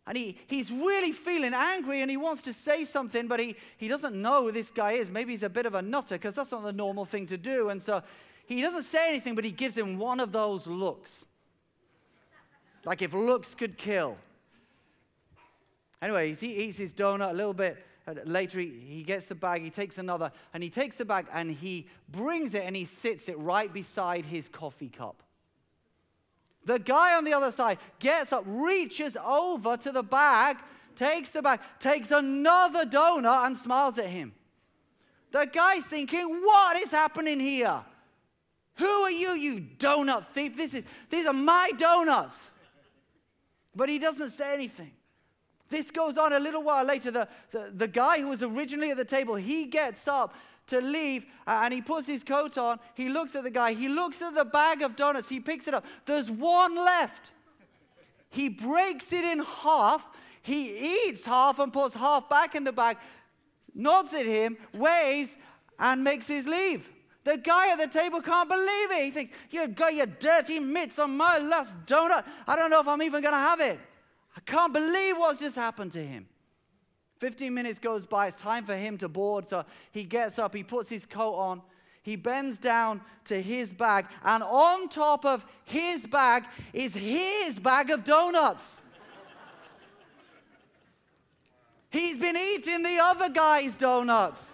[0.07, 3.87] And he, he's really feeling angry and he wants to say something, but he, he
[3.87, 5.09] doesn't know who this guy is.
[5.09, 7.69] Maybe he's a bit of a nutter because that's not the normal thing to do.
[7.69, 8.03] And so
[8.45, 11.25] he doesn't say anything, but he gives him one of those looks.
[12.83, 14.17] Like if looks could kill.
[16.01, 17.83] Anyway, he eats his donut a little bit
[18.25, 18.59] later.
[18.59, 21.87] He, he gets the bag, he takes another, and he takes the bag and he
[22.09, 25.23] brings it and he sits it right beside his coffee cup.
[26.65, 30.57] The guy on the other side gets up, reaches over to the bag,
[30.95, 34.33] takes the bag, takes another donut, and smiles at him.
[35.31, 37.81] The guy's thinking, What is happening here?
[38.77, 40.57] Who are you, you donut thief?
[40.57, 42.51] This is, these are my donuts.
[43.75, 44.91] But he doesn't say anything.
[45.69, 47.11] This goes on a little while later.
[47.11, 50.33] The, the, the guy who was originally at the table, he gets up
[50.67, 52.79] to leave uh, and he puts his coat on.
[52.95, 53.73] He looks at the guy.
[53.73, 55.29] He looks at the bag of donuts.
[55.29, 55.85] He picks it up.
[56.05, 57.31] There's one left.
[58.29, 60.05] He breaks it in half.
[60.41, 62.97] He eats half and puts half back in the bag,
[63.73, 65.35] nods at him, waves,
[65.79, 66.87] and makes his leave.
[67.23, 69.05] The guy at the table can't believe it.
[69.05, 72.23] He thinks, You've got your dirty mitts on my last donut.
[72.47, 73.79] I don't know if I'm even going to have it.
[74.37, 76.27] I can't believe what's just happened to him.
[77.25, 79.49] 15 minutes goes by, it's time for him to board.
[79.49, 81.63] So he gets up, he puts his coat on,
[82.03, 87.89] he bends down to his bag, and on top of his bag is his bag
[87.89, 88.79] of donuts.
[91.89, 94.47] He's been eating the other guy's donuts.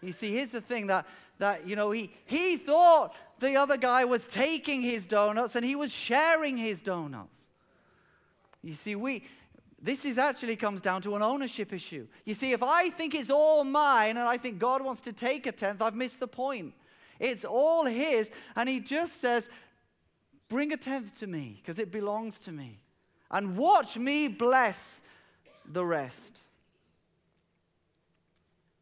[0.00, 1.06] You see, here's the thing that,
[1.38, 5.76] that you know, he, he thought the other guy was taking his donuts and he
[5.76, 7.38] was sharing his donuts.
[8.64, 9.24] You see, we,
[9.82, 12.06] this is actually comes down to an ownership issue.
[12.24, 15.46] You see, if I think it's all mine and I think God wants to take
[15.46, 16.72] a tenth, I've missed the point.
[17.18, 19.48] It's all His, and He just says,
[20.48, 22.78] Bring a tenth to me because it belongs to me.
[23.30, 25.00] And watch me bless
[25.66, 26.38] the rest.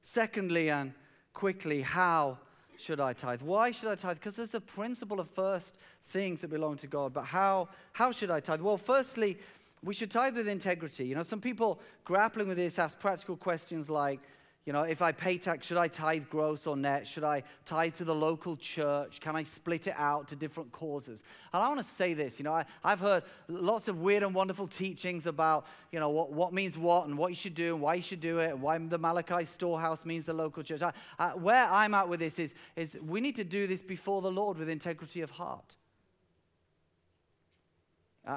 [0.02, 0.92] Secondly, and
[1.32, 2.38] quickly, how
[2.76, 3.42] should I tithe?
[3.42, 4.16] Why should I tithe?
[4.16, 5.76] Because there's a principle of first
[6.08, 7.12] things that belong to God.
[7.12, 8.60] But how, how should I tithe?
[8.60, 9.38] Well, firstly,
[9.82, 11.06] we should tithe with integrity.
[11.06, 14.20] You know, some people grappling with this ask practical questions like,
[14.66, 17.08] you know, if I pay tax, should I tithe gross or net?
[17.08, 19.18] Should I tithe to the local church?
[19.20, 21.22] Can I split it out to different causes?
[21.54, 24.34] And I want to say this, you know, I, have heard lots of weird and
[24.34, 27.82] wonderful teachings about, you know, what, what means what and what you should do and
[27.82, 30.82] why you should do it and why the Malachi storehouse means the local church.
[30.82, 34.20] I, I, where I'm at with this is, is we need to do this before
[34.20, 35.76] the Lord with integrity of heart.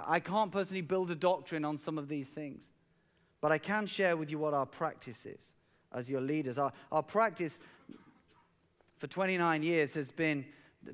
[0.05, 2.69] I can't personally build a doctrine on some of these things,
[3.41, 5.55] but I can share with you what our practice is
[5.93, 6.57] as your leaders.
[6.57, 7.59] Our, our practice
[8.97, 10.45] for 29 years has been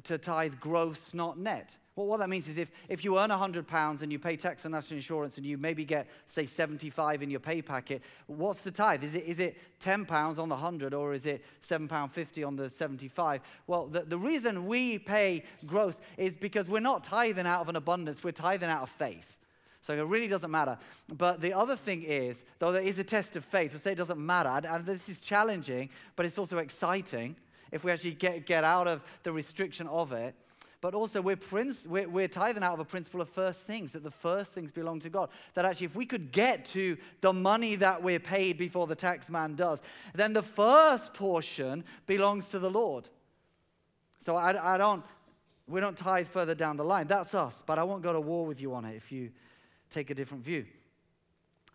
[0.04, 1.76] to tithe gross, not net.
[2.00, 4.72] Well, what that means is if, if you earn £100 and you pay tax and
[4.72, 9.04] national insurance and you maybe get, say, 75 in your pay packet, what's the tithe?
[9.04, 13.42] Is it, is it £10 on the 100 or is it £7.50 on the 75?
[13.68, 17.76] Well, the, the reason we pay gross is because we're not tithing out of an
[17.76, 19.36] abundance, we're tithing out of faith.
[19.82, 20.78] So it really doesn't matter.
[21.10, 23.96] But the other thing is, though there is a test of faith, we'll say it
[23.96, 27.36] doesn't matter, and, and this is challenging, but it's also exciting
[27.74, 30.34] if we actually get, get out of the restriction of it
[30.82, 34.04] but also we're, prince, we're, we're tithing out of a principle of first things, that
[34.04, 35.30] the first things belong to God.
[35.54, 39.30] That actually, if we could get to the money that we're paid before the tax
[39.30, 39.82] man does,
[40.16, 43.10] then the first portion belongs to the Lord.
[44.24, 45.04] So I, I don't,
[45.68, 47.08] we don't tithe further down the line.
[47.08, 49.32] That's us, but I won't go to war with you on it if you
[49.90, 50.66] take a different view.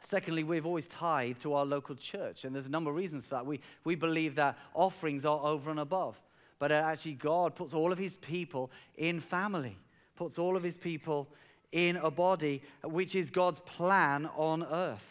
[0.00, 3.36] Secondly, we've always tithed to our local church, and there's a number of reasons for
[3.36, 3.46] that.
[3.46, 6.20] We, we believe that offerings are over and above
[6.64, 9.77] but actually, God puts all of his people in family,
[10.16, 11.29] puts all of his people
[11.72, 15.05] in a body, which is God's plan on earth.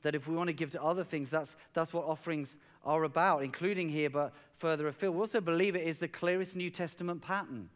[0.00, 3.42] That if we want to give to other things, that's, that's what offerings are about,
[3.42, 5.16] including here, but further afield.
[5.16, 7.68] We also believe it is the clearest New Testament pattern.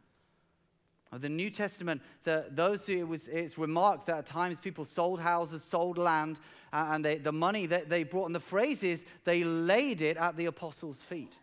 [1.12, 4.86] Of the New Testament, the, those who it was, it's remarked that at times people
[4.86, 6.40] sold houses, sold land,
[6.72, 10.16] uh, and they, the money that they brought, and the phrase is they laid it
[10.16, 11.36] at the apostles' feet.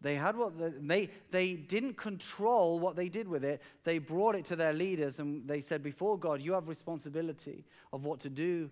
[0.00, 3.60] They had what the, they, they didn't control what they did with it.
[3.84, 8.04] They brought it to their leaders and they said, Before God, you have responsibility of
[8.04, 8.70] what to do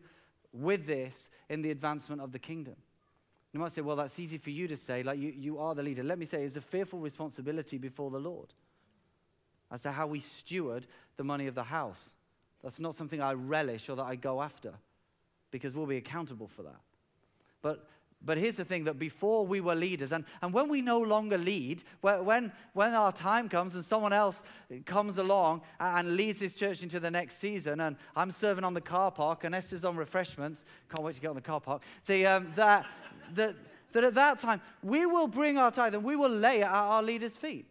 [0.52, 2.76] with this in the advancement of the kingdom.
[3.52, 5.82] You might say, well, that's easy for you to say, like you, you are the
[5.82, 6.02] leader.
[6.02, 8.52] Let me say, it's a fearful responsibility before the Lord
[9.70, 10.86] as to how we steward
[11.16, 12.10] the money of the house.
[12.62, 14.74] That's not something I relish or that I go after
[15.50, 16.80] because we'll be accountable for that.
[17.62, 17.88] But
[18.24, 21.38] but here's the thing that before we were leaders, and, and when we no longer
[21.38, 24.42] lead, when, when our time comes and someone else
[24.84, 28.80] comes along and leads this church into the next season, and I'm serving on the
[28.80, 32.26] car park and Esther's on refreshments, can't wait to get on the car park, the,
[32.26, 32.86] um, that,
[33.34, 33.54] that,
[33.92, 36.72] that at that time we will bring our tithe and we will lay it at
[36.72, 37.66] our leaders' feet.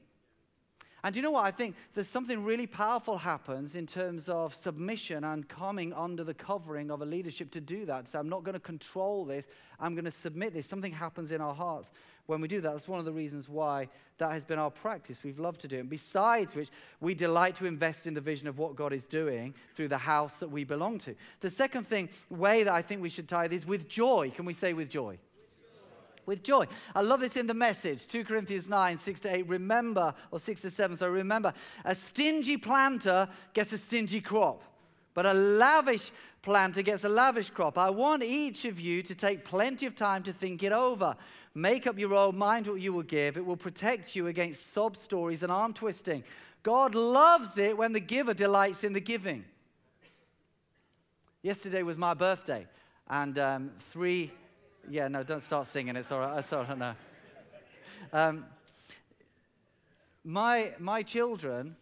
[1.06, 1.46] And you know what?
[1.46, 6.34] I think there's something really powerful happens in terms of submission and coming under the
[6.34, 8.08] covering of a leadership to do that.
[8.08, 9.48] So I'm not going to control this.
[9.80, 10.66] I'm going to submit this.
[10.66, 11.92] Something happens in our hearts
[12.26, 12.72] when we do that.
[12.72, 13.88] That's one of the reasons why
[14.18, 15.24] that has been our practice.
[15.24, 15.82] We've loved to do it.
[15.82, 19.54] And besides which, we delight to invest in the vision of what God is doing
[19.76, 21.14] through the house that we belong to.
[21.42, 24.32] The second thing, way that I think we should tithe is with joy.
[24.36, 25.20] Can we say with joy?
[26.26, 26.66] With joy.
[26.94, 29.48] I love this in the message 2 Corinthians 9, 6 to 8.
[29.48, 34.64] Remember, or 6 to 7, so remember, a stingy planter gets a stingy crop,
[35.14, 36.12] but a lavish
[36.42, 37.78] planter gets a lavish crop.
[37.78, 41.16] I want each of you to take plenty of time to think it over.
[41.54, 43.38] Make up your own mind what you will give.
[43.38, 46.24] It will protect you against sob stories and arm twisting.
[46.62, 49.46] God loves it when the giver delights in the giving.
[51.42, 52.66] Yesterday was my birthday,
[53.08, 54.32] and um, three
[54.90, 55.96] yeah, no, don't start singing.
[55.96, 56.40] It's all right.
[56.40, 56.78] It's all right.
[56.78, 56.94] No.
[58.14, 58.46] Um,
[60.24, 61.76] my, my children,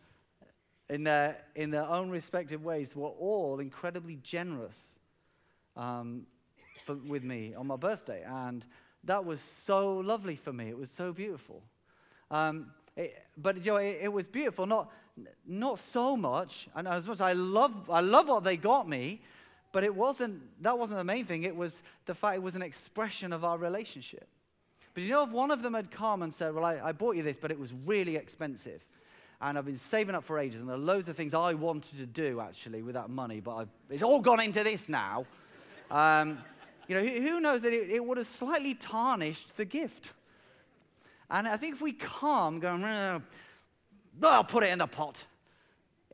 [0.89, 4.78] in their, in their own respective ways, were all incredibly generous
[5.76, 6.26] um,
[6.86, 8.24] for, with me on my birthday.
[8.28, 8.66] And
[9.04, 10.70] that was so lovely for me.
[10.70, 11.62] It was so beautiful.
[12.32, 14.92] Um, it, but you know, it, it, was beautiful, not,
[15.48, 19.22] not so much, and as much I love, I love what they got me,
[19.74, 21.44] but it wasn't, that wasn't the main thing.
[21.44, 24.28] It was the fact it was an expression of our relationship.
[24.94, 27.16] But you know, if one of them had come and said, Well, I, I bought
[27.16, 28.86] you this, but it was really expensive.
[29.42, 31.98] And I've been saving up for ages, and there are loads of things I wanted
[31.98, 35.26] to do actually with that money, but I've, it's all gone into this now.
[35.92, 36.38] Um,
[36.88, 40.12] you know, who, who knows that it, it, would have slightly tarnished the gift.
[41.30, 42.84] And I think if we come going,
[44.22, 45.24] I'll put it in the pot.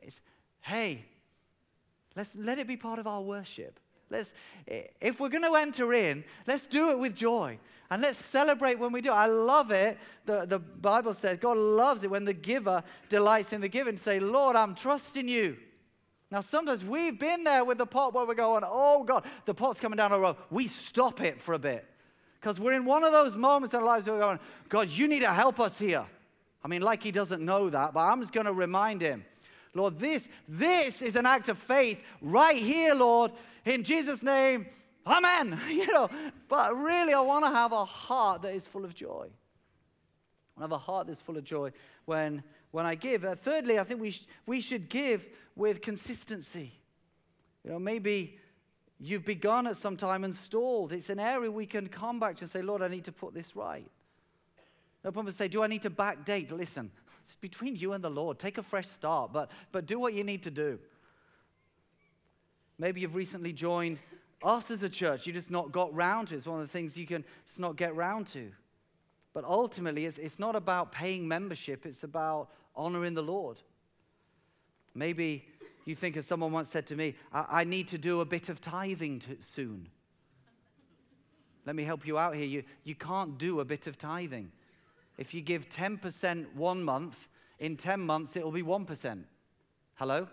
[0.02, 0.20] It's,
[0.62, 1.04] hey,
[2.16, 3.78] Let's let it be part of our worship.
[4.10, 4.32] Let's,
[4.66, 7.58] if we're going to enter in, let's do it with joy.
[7.90, 9.10] And let's celebrate when we do.
[9.10, 9.98] I love it.
[10.24, 13.96] The, the Bible says God loves it when the giver delights in the giving.
[13.96, 15.56] Say, Lord, I'm trusting you.
[16.30, 19.80] Now, sometimes we've been there with the pot where we're going, oh God, the pot's
[19.80, 20.36] coming down the road.
[20.50, 21.84] We stop it for a bit.
[22.40, 25.08] Because we're in one of those moments in our lives where we're going, God, you
[25.08, 26.06] need to help us here.
[26.64, 29.24] I mean, like he doesn't know that, but I'm just going to remind him.
[29.74, 33.32] Lord, this, this is an act of faith right here, Lord,
[33.64, 34.66] in Jesus' name.
[35.06, 35.58] Amen.
[35.68, 36.10] You know,
[36.48, 39.28] but really, I want to have a heart that is full of joy.
[40.58, 41.72] I have a heart that's full of joy
[42.04, 43.24] when, when I give.
[43.24, 46.72] Uh, thirdly, I think we, sh- we should give with consistency.
[47.64, 48.38] You know, maybe
[48.98, 50.92] you've begun at some time and stalled.
[50.92, 53.32] It's an area we can come back to and say, Lord, I need to put
[53.32, 53.90] this right.
[55.02, 56.50] No problem say, Do I need to backdate?
[56.50, 56.90] Listen,
[57.30, 58.40] it's between you and the Lord.
[58.40, 60.80] Take a fresh start, but, but do what you need to do.
[62.76, 64.00] Maybe you've recently joined
[64.42, 65.28] us as a church.
[65.28, 66.38] You just not got round to it.
[66.38, 68.50] It's one of the things you can just not get round to.
[69.32, 73.58] But ultimately, it's, it's not about paying membership, it's about honoring the Lord.
[74.92, 75.44] Maybe
[75.84, 78.48] you think, as someone once said to me, I, I need to do a bit
[78.48, 79.88] of tithing to, soon.
[81.64, 82.46] Let me help you out here.
[82.46, 84.50] You, you can't do a bit of tithing.
[85.20, 87.28] If you give 10% one month,
[87.58, 89.22] in 10 months it'll be 1%.
[89.96, 90.26] Hello?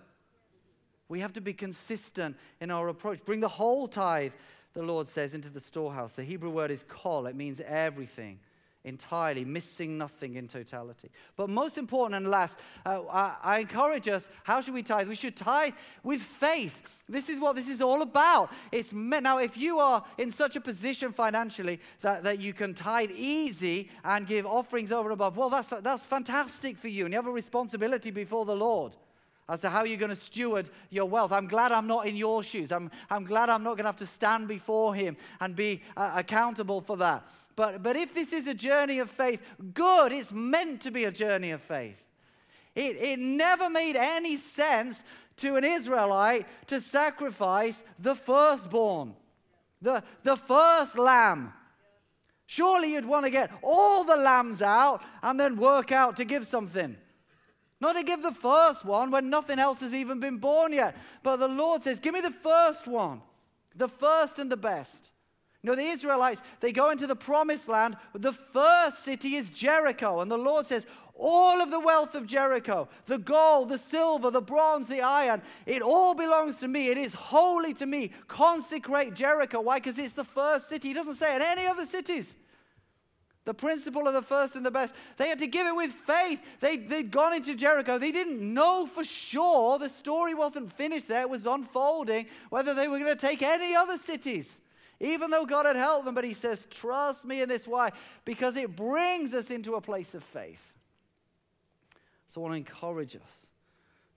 [1.10, 3.20] We have to be consistent in our approach.
[3.26, 4.32] Bring the whole tithe,
[4.74, 6.14] the Lord says, into the storehouse.
[6.14, 8.40] The Hebrew word is kol, it means everything
[8.88, 11.10] entirely, missing nothing in totality.
[11.36, 15.08] But most important and last, uh, I, I, encourage us how should we tithe?
[15.08, 15.74] We should tithe
[16.04, 16.80] with faith.
[17.10, 18.52] This is what this is all about.
[18.72, 23.12] It's now, if you are in such a position financially that, that you can tithe
[23.12, 27.18] easy and give offerings over and above, well, that's, that's fantastic for you, and you
[27.18, 28.96] have a responsibility before the Lord.
[29.50, 31.32] As to how you're going to steward your wealth.
[31.32, 32.72] I'm glad I'm not in your shoes.
[32.72, 36.12] I'm, I'm glad I'm not going to have to stand before Him and be uh,
[36.16, 37.26] accountable for that.
[37.56, 39.42] But, but if this is a journey of faith,
[39.74, 41.98] good, it's meant to be a journey of faith.
[42.76, 45.04] It, it never made any sense
[45.38, 49.16] to an Israelite to sacrifice the firstborn,
[49.82, 51.54] the, the first lamb.
[52.46, 56.46] Surely you'd want to get all the lambs out and then work out to give
[56.46, 56.96] something.
[57.80, 60.96] Not to give the first one when nothing else has even been born yet.
[61.22, 63.22] But the Lord says, Give me the first one,
[63.76, 65.12] the first and the best.
[65.62, 67.98] You know, the Israelites, they go into the promised land.
[68.14, 70.22] The first city is Jericho.
[70.22, 74.42] And the Lord says, All of the wealth of Jericho, the gold, the silver, the
[74.42, 76.88] bronze, the iron, it all belongs to me.
[76.90, 78.12] It is holy to me.
[78.28, 79.62] Consecrate Jericho.
[79.62, 79.80] Why?
[79.80, 80.90] Because it's the first city.
[80.90, 82.38] He doesn't say it any other cities.
[83.48, 84.94] The principle of the first and the best.
[85.16, 86.42] They had to give it with faith.
[86.60, 87.98] They, they'd gone into Jericho.
[87.98, 89.80] They didn't know for sure.
[89.80, 93.74] The story wasn't finished there, it was unfolding whether they were going to take any
[93.74, 94.60] other cities.
[95.00, 97.66] Even though God had helped them, but He says, Trust me in this.
[97.66, 97.94] Why?
[98.26, 100.74] Because it brings us into a place of faith.
[102.28, 103.48] So I want to encourage us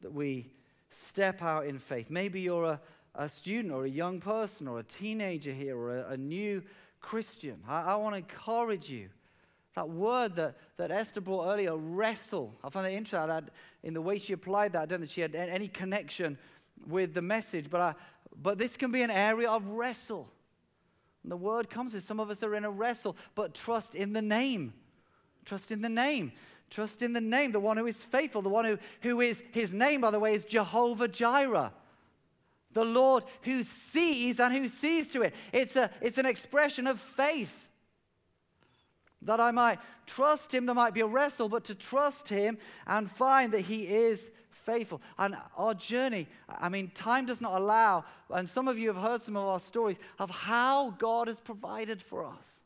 [0.01, 0.51] that we
[0.91, 2.11] step out in faith.
[2.11, 2.81] Maybe you're a,
[3.14, 6.64] a student or a young person or a teenager here or a, a new
[7.01, 7.61] Christian.
[7.68, 9.09] I, I want to encourage you
[9.75, 12.55] that word that, that Esther brought earlier, wrestle.
[12.64, 13.31] I find that interesting.
[13.31, 13.51] I'd,
[13.83, 16.39] in the way she applied that, I don't think she had any connection
[16.89, 17.95] with the message, but, I,
[18.43, 20.29] but this can be an area of wrestle.
[21.23, 24.12] And the word comes as some of us are in a wrestle, but trust in
[24.12, 24.73] the name.
[25.45, 26.33] Trust in the name.
[26.71, 29.73] Trust in the name, the one who is faithful, the one who, who is, his
[29.73, 31.73] name, by the way, is Jehovah Jireh.
[32.73, 35.35] The Lord who sees and who sees to it.
[35.53, 37.60] It's, a, it's an expression of faith
[39.23, 40.66] that I might trust him.
[40.66, 45.01] There might be a wrestle, but to trust him and find that he is faithful.
[45.18, 49.23] And our journey, I mean, time does not allow, and some of you have heard
[49.23, 52.61] some of our stories of how God has provided for us.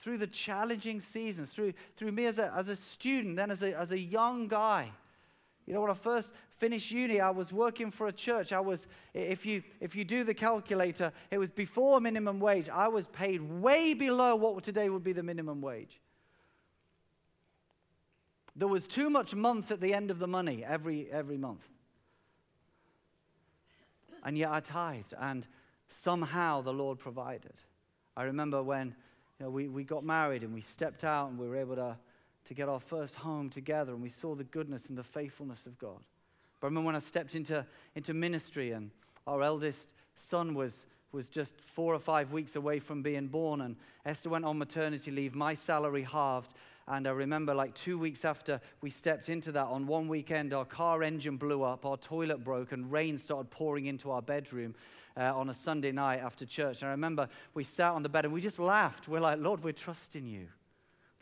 [0.00, 3.76] Through the challenging seasons, through, through me as a, as a student, then as a,
[3.76, 4.90] as a young guy.
[5.66, 8.52] You know, when I first finished uni, I was working for a church.
[8.52, 12.68] I was, if you, if you do the calculator, it was before minimum wage.
[12.68, 16.00] I was paid way below what today would be the minimum wage.
[18.54, 21.68] There was too much month at the end of the money every, every month.
[24.24, 25.46] And yet I tithed, and
[25.88, 27.52] somehow the Lord provided.
[28.16, 28.96] I remember when
[29.38, 31.96] you know, we, we got married and we stepped out and we were able to,
[32.46, 35.78] to get our first home together, and we saw the goodness and the faithfulness of
[35.78, 36.00] God.
[36.60, 38.90] But I remember when I stepped into, into ministry and
[39.26, 43.76] our eldest son was, was just four or five weeks away from being born, and
[44.04, 46.52] Esther went on maternity leave, my salary halved.
[46.88, 50.64] And I remember, like two weeks after we stepped into that, on one weekend, our
[50.64, 54.76] car engine blew up, our toilet broke, and rain started pouring into our bedroom
[55.16, 56.82] uh, on a Sunday night after church.
[56.82, 59.08] And I remember we sat on the bed and we just laughed.
[59.08, 60.46] We're like, Lord, we're trusting you.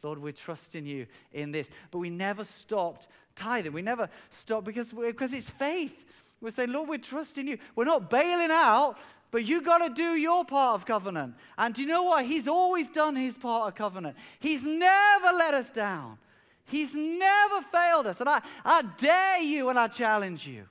[0.03, 1.71] Lord, we're trusting you in this.
[1.91, 3.73] But we never stopped tithing.
[3.73, 6.05] We never stop because, because it's faith.
[6.41, 7.59] We're saying, Lord, we're trusting you.
[7.75, 8.97] We're not bailing out,
[9.31, 11.35] but you got to do your part of covenant.
[11.57, 12.27] And do you know what?
[12.27, 14.17] He's always done his part of covenant.
[14.39, 16.19] He's never let us down.
[16.67, 18.21] He's never failed us.
[18.21, 20.65] And I, I dare you and I challenge you.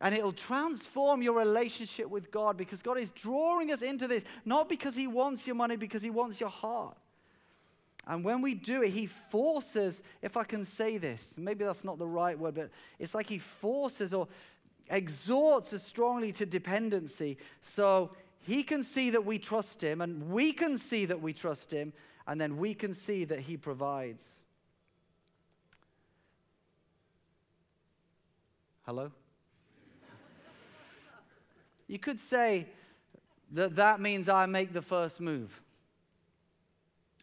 [0.00, 4.68] And it'll transform your relationship with God because God is drawing us into this, not
[4.68, 6.96] because He wants your money, because He wants your heart.
[8.08, 11.98] And when we do it, he forces, if I can say this, maybe that's not
[11.98, 14.28] the right word, but it's like he forces or
[14.88, 17.36] exhorts us strongly to dependency.
[17.60, 21.70] So he can see that we trust him, and we can see that we trust
[21.70, 21.92] him,
[22.26, 24.40] and then we can see that he provides.
[28.86, 29.12] Hello?
[31.86, 32.68] you could say
[33.52, 35.60] that that means I make the first move.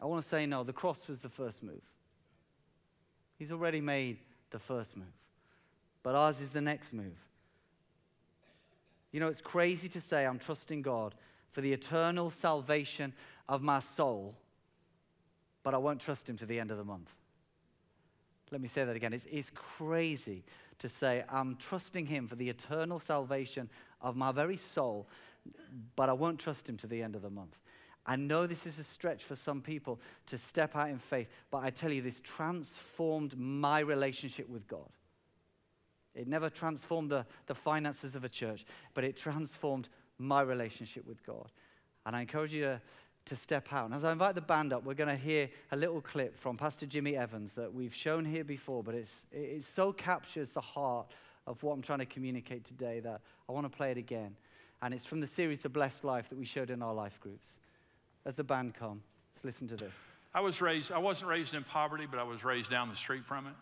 [0.01, 1.81] I want to say no, the cross was the first move.
[3.37, 4.19] He's already made
[4.51, 5.07] the first move.
[6.03, 7.17] But ours is the next move.
[9.11, 11.15] You know, it's crazy to say I'm trusting God
[11.51, 13.13] for the eternal salvation
[13.47, 14.35] of my soul,
[15.63, 17.09] but I won't trust Him to the end of the month.
[18.51, 19.13] Let me say that again.
[19.13, 20.43] It's, it's crazy
[20.79, 23.69] to say I'm trusting Him for the eternal salvation
[24.01, 25.07] of my very soul,
[25.95, 27.57] but I won't trust Him to the end of the month.
[28.06, 31.64] I know this is a stretch for some people to step out in faith, but
[31.64, 34.89] I tell you, this transformed my relationship with God.
[36.14, 41.26] It never transformed the, the finances of a church, but it transformed my relationship with
[41.26, 41.51] God.
[42.06, 42.82] And I encourage you to,
[43.26, 43.86] to step out.
[43.86, 46.58] And as I invite the band up, we're going to hear a little clip from
[46.58, 51.08] Pastor Jimmy Evans that we've shown here before, but it's, it so captures the heart
[51.47, 54.36] of what I'm trying to communicate today that I want to play it again.
[54.82, 57.60] And it's from the series The Blessed Life that we showed in our life groups.
[58.26, 59.01] As the band come,
[59.34, 59.93] let's listen to this.
[60.34, 63.23] I was raised, I wasn't raised in poverty, but I was raised down the street
[63.23, 63.53] from it.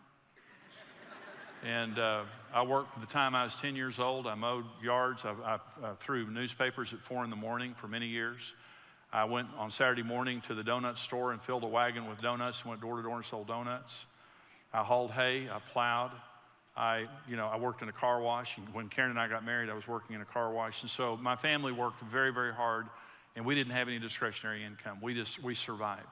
[1.66, 4.26] and uh, I worked from the time I was 10 years old.
[4.26, 5.22] I mowed yards.
[5.24, 5.54] I, I,
[5.86, 8.40] I threw newspapers at four in the morning for many years.
[9.12, 12.62] I went on Saturday morning to the donut store and filled a wagon with donuts
[12.62, 13.92] and went door to door and sold donuts.
[14.72, 16.10] I hauled hay, I plowed.
[16.76, 18.56] I, you know, I worked in a car wash.
[18.56, 20.80] And when Karen and I got married, I was working in a car wash.
[20.80, 22.86] And so my family worked very, very hard,
[23.36, 24.98] and we didn't have any discretionary income.
[25.02, 26.06] We just, we survived.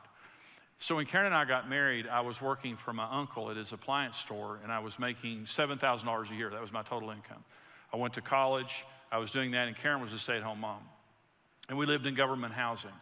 [0.79, 3.73] So when Karen and I got married, I was working for my uncle at his
[3.73, 6.51] appliance store, and I was making $7,000 a year.
[6.51, 7.45] That was my total income.
[7.93, 8.85] I went to college.
[9.13, 10.81] I was doing that, and Karen was a stay at home mom
[11.69, 12.93] and we lived in government housing.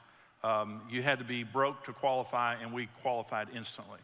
[0.43, 3.99] Um, you had to be broke to qualify, and we qualified instantly.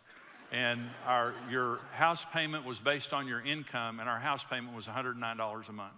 [0.53, 4.87] And our, your house payment was based on your income, and our house payment was
[4.87, 5.93] $109 a month.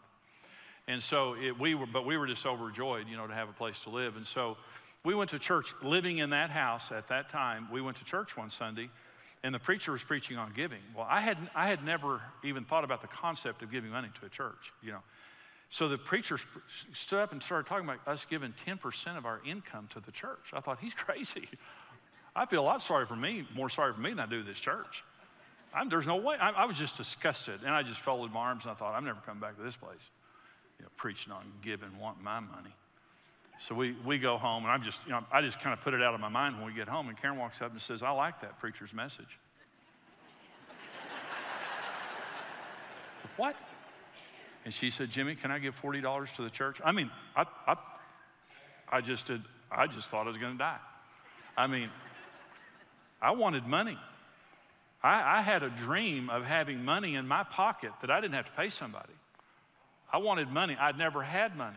[0.89, 3.53] And so it, we were, but we were just overjoyed, you know, to have a
[3.53, 4.17] place to live.
[4.17, 4.57] And so
[5.05, 7.69] we went to church, living in that house at that time.
[7.71, 8.89] We went to church one Sunday,
[9.45, 10.81] and the preacher was preaching on giving.
[10.97, 14.27] Well, I had, I had never even thought about the concept of giving money to
[14.27, 15.03] a church, you know.
[15.71, 16.39] So the preacher
[16.95, 20.51] stood up and started talking about us giving 10% of our income to the church.
[20.55, 21.47] I thought, he's crazy.
[22.35, 24.59] I feel a lot sorry for me, more sorry for me than I do this
[24.59, 25.05] church.
[25.75, 26.37] I'm, there's no way.
[26.41, 27.61] I, I, was just disgusted.
[27.63, 29.77] And I just folded my arms and I thought, I'm never coming back to this
[29.77, 29.99] place.
[30.79, 32.75] You know, preaching on giving, wanting my money.
[33.61, 35.93] So we, we go home and I'm just, you know, I just kind of put
[35.93, 37.09] it out of my mind when we get home.
[37.09, 39.39] And Karen walks up and says, I like that preacher's message.
[43.37, 43.57] what?
[44.65, 46.81] And she said, Jimmy, can I give $40 to the church?
[46.85, 47.77] I mean, I, I,
[48.91, 50.79] I just did, I just thought I was going to die.
[51.57, 51.91] I mean,
[53.21, 53.99] I wanted money.
[55.03, 58.47] I, I had a dream of having money in my pocket that I didn't have
[58.47, 59.13] to pay somebody.
[60.11, 60.77] I wanted money.
[60.79, 61.77] I'd never had money.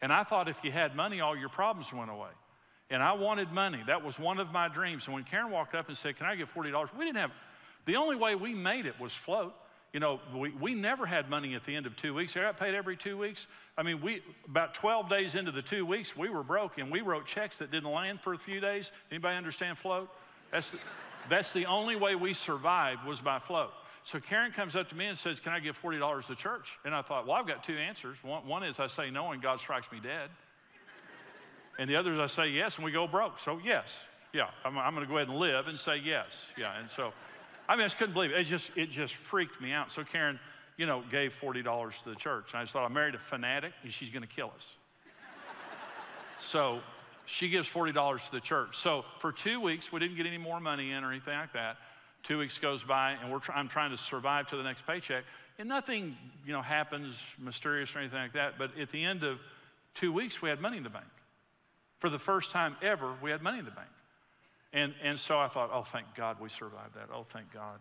[0.00, 2.30] And I thought if you had money, all your problems went away.
[2.90, 3.82] And I wanted money.
[3.86, 5.04] That was one of my dreams.
[5.06, 6.88] And when Karen walked up and said, Can I get $40?
[6.96, 7.32] We didn't have,
[7.84, 9.54] the only way we made it was float.
[9.92, 12.36] You know, we, we never had money at the end of two weeks.
[12.36, 13.46] I got paid every two weeks.
[13.76, 17.00] I mean, we about 12 days into the two weeks, we were broke and we
[17.00, 18.90] wrote checks that didn't land for a few days.
[19.10, 20.10] Anybody understand float?
[20.52, 20.78] That's the,
[21.30, 23.70] that's the only way we survived was by float.
[24.10, 26.78] So Karen comes up to me and says, Can I give $40 to church?
[26.86, 28.16] And I thought, Well, I've got two answers.
[28.22, 30.30] One, one is I say no and God strikes me dead.
[31.78, 33.38] And the other is I say yes and we go broke.
[33.38, 33.98] So, yes.
[34.32, 36.26] Yeah, I'm, I'm going to go ahead and live and say yes.
[36.56, 37.12] Yeah, and so
[37.68, 38.38] I mean, I just couldn't believe it.
[38.38, 39.92] It just, it just freaked me out.
[39.92, 40.40] So Karen,
[40.78, 42.52] you know, gave $40 to the church.
[42.52, 44.66] And I just thought, I married a fanatic and she's going to kill us.
[46.40, 46.80] so
[47.26, 48.78] she gives $40 to the church.
[48.78, 51.76] So for two weeks, we didn't get any more money in or anything like that.
[52.22, 55.24] Two weeks goes by and we're try- I'm trying to survive to the next paycheck.
[55.58, 56.16] And nothing,
[56.46, 58.58] you know, happens mysterious or anything like that.
[58.58, 59.38] But at the end of
[59.94, 61.06] two weeks, we had money in the bank.
[61.98, 63.88] For the first time ever, we had money in the bank.
[64.72, 67.08] And, and so I thought, oh, thank God we survived that.
[67.12, 67.80] Oh, thank God.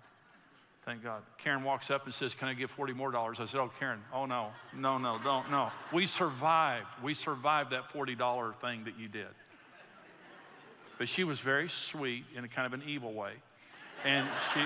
[0.88, 1.22] Thank God.
[1.38, 3.42] Karen walks up and says, Can I give 40 more dollars?
[3.42, 5.70] I said, Oh, Karen, oh no, no, no, don't, no.
[5.92, 6.88] We survived.
[7.04, 9.28] We survived that $40 thing that you did.
[10.98, 13.34] But she was very sweet in a kind of an evil way.
[14.06, 14.62] And she,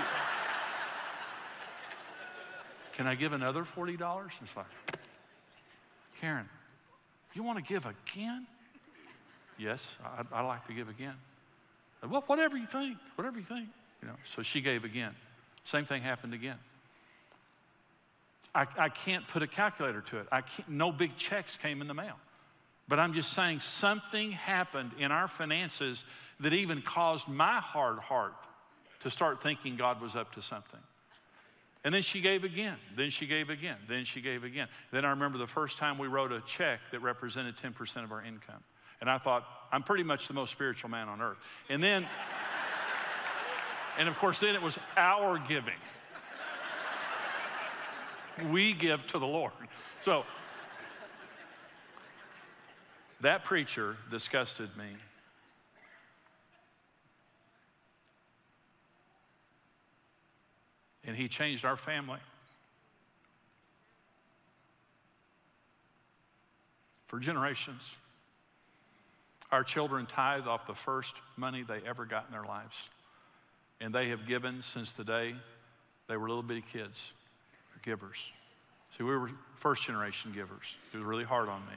[2.92, 4.30] Can I give another $40?
[4.42, 4.66] It's like,
[6.20, 6.48] Karen,
[7.34, 8.46] you want to give again?
[9.58, 11.14] Yes, I, I like to give again.
[12.02, 13.68] Uh, well, whatever you think, whatever you think.
[14.02, 15.14] You know, so she gave again.
[15.64, 16.58] Same thing happened again.
[18.54, 20.26] I, I can't put a calculator to it.
[20.30, 22.16] I can't, no big checks came in the mail.
[22.88, 26.04] But I'm just saying something happened in our finances
[26.40, 28.34] that even caused my hard heart
[29.02, 30.80] to start thinking God was up to something.
[31.84, 32.76] And then she gave again.
[32.96, 33.76] Then she gave again.
[33.88, 34.68] Then she gave again.
[34.92, 38.22] Then I remember the first time we wrote a check that represented 10% of our
[38.24, 38.62] income.
[39.00, 41.38] And I thought, I'm pretty much the most spiritual man on earth.
[41.68, 42.06] And then,
[43.98, 45.74] and of course, then it was our giving.
[48.50, 49.52] We give to the Lord.
[50.00, 50.24] So,
[53.22, 54.96] that preacher disgusted me.
[61.04, 62.20] And he changed our family.
[67.06, 67.82] For generations.
[69.50, 72.74] Our children tithe off the first money they ever got in their lives.
[73.80, 75.34] And they have given since the day
[76.08, 76.98] they were little bitty kids,
[77.82, 78.16] givers.
[78.96, 79.30] See, we were
[79.60, 80.64] first generation givers.
[80.92, 81.76] It was really hard on me.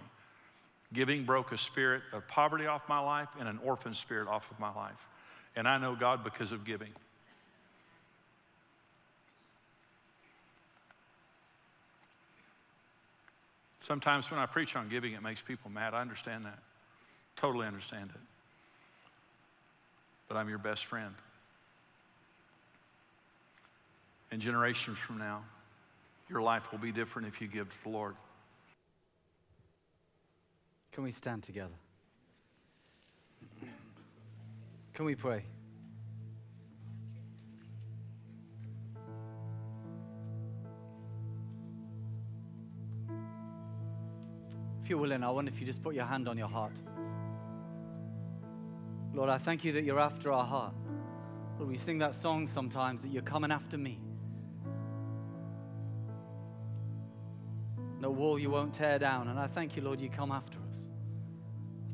[0.93, 4.59] Giving broke a spirit of poverty off my life and an orphan spirit off of
[4.59, 5.07] my life.
[5.55, 6.91] And I know God because of giving.
[13.87, 15.93] Sometimes when I preach on giving, it makes people mad.
[15.93, 16.57] I understand that.
[17.35, 18.21] Totally understand it.
[20.27, 21.13] But I'm your best friend.
[24.31, 25.43] And generations from now,
[26.29, 28.15] your life will be different if you give to the Lord.
[30.91, 31.75] Can we stand together?
[34.95, 35.43] Can we pray?
[44.85, 46.77] If you're willing, I wonder if you just put your hand on your heart.
[49.15, 50.75] Lord, I thank you that you're after our heart.
[51.57, 53.99] Lord, we sing that song sometimes that you're coming after me.
[57.99, 59.27] No wall you won't tear down.
[59.27, 60.75] And I thank you, Lord, you come after us.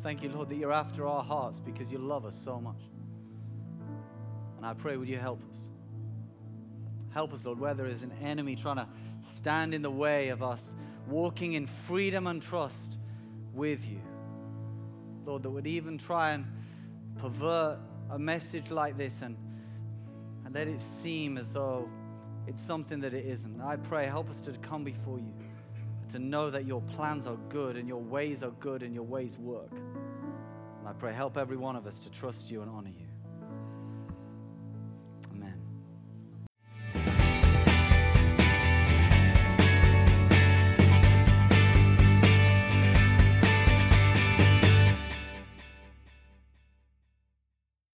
[0.04, 2.82] Thank you, Lord, that you're after our hearts because you love us so much.
[4.58, 5.58] And I pray, would you help us?
[7.14, 8.88] Help us, Lord, where there is an enemy trying to
[9.22, 10.76] stand in the way of us
[11.12, 12.98] walking in freedom and trust
[13.54, 14.02] with you.
[15.26, 16.46] Lord, that would even try and
[17.20, 19.38] pervert a message like this and,
[20.46, 21.90] and let it seem as though
[22.48, 23.62] it's something that it isn't.
[23.62, 25.34] I pray, help us to come before you,
[26.10, 29.38] to know that your plans are good and your ways are good and your ways
[29.38, 29.72] work.
[29.72, 33.11] And I pray, help every one of us to trust you and honor you.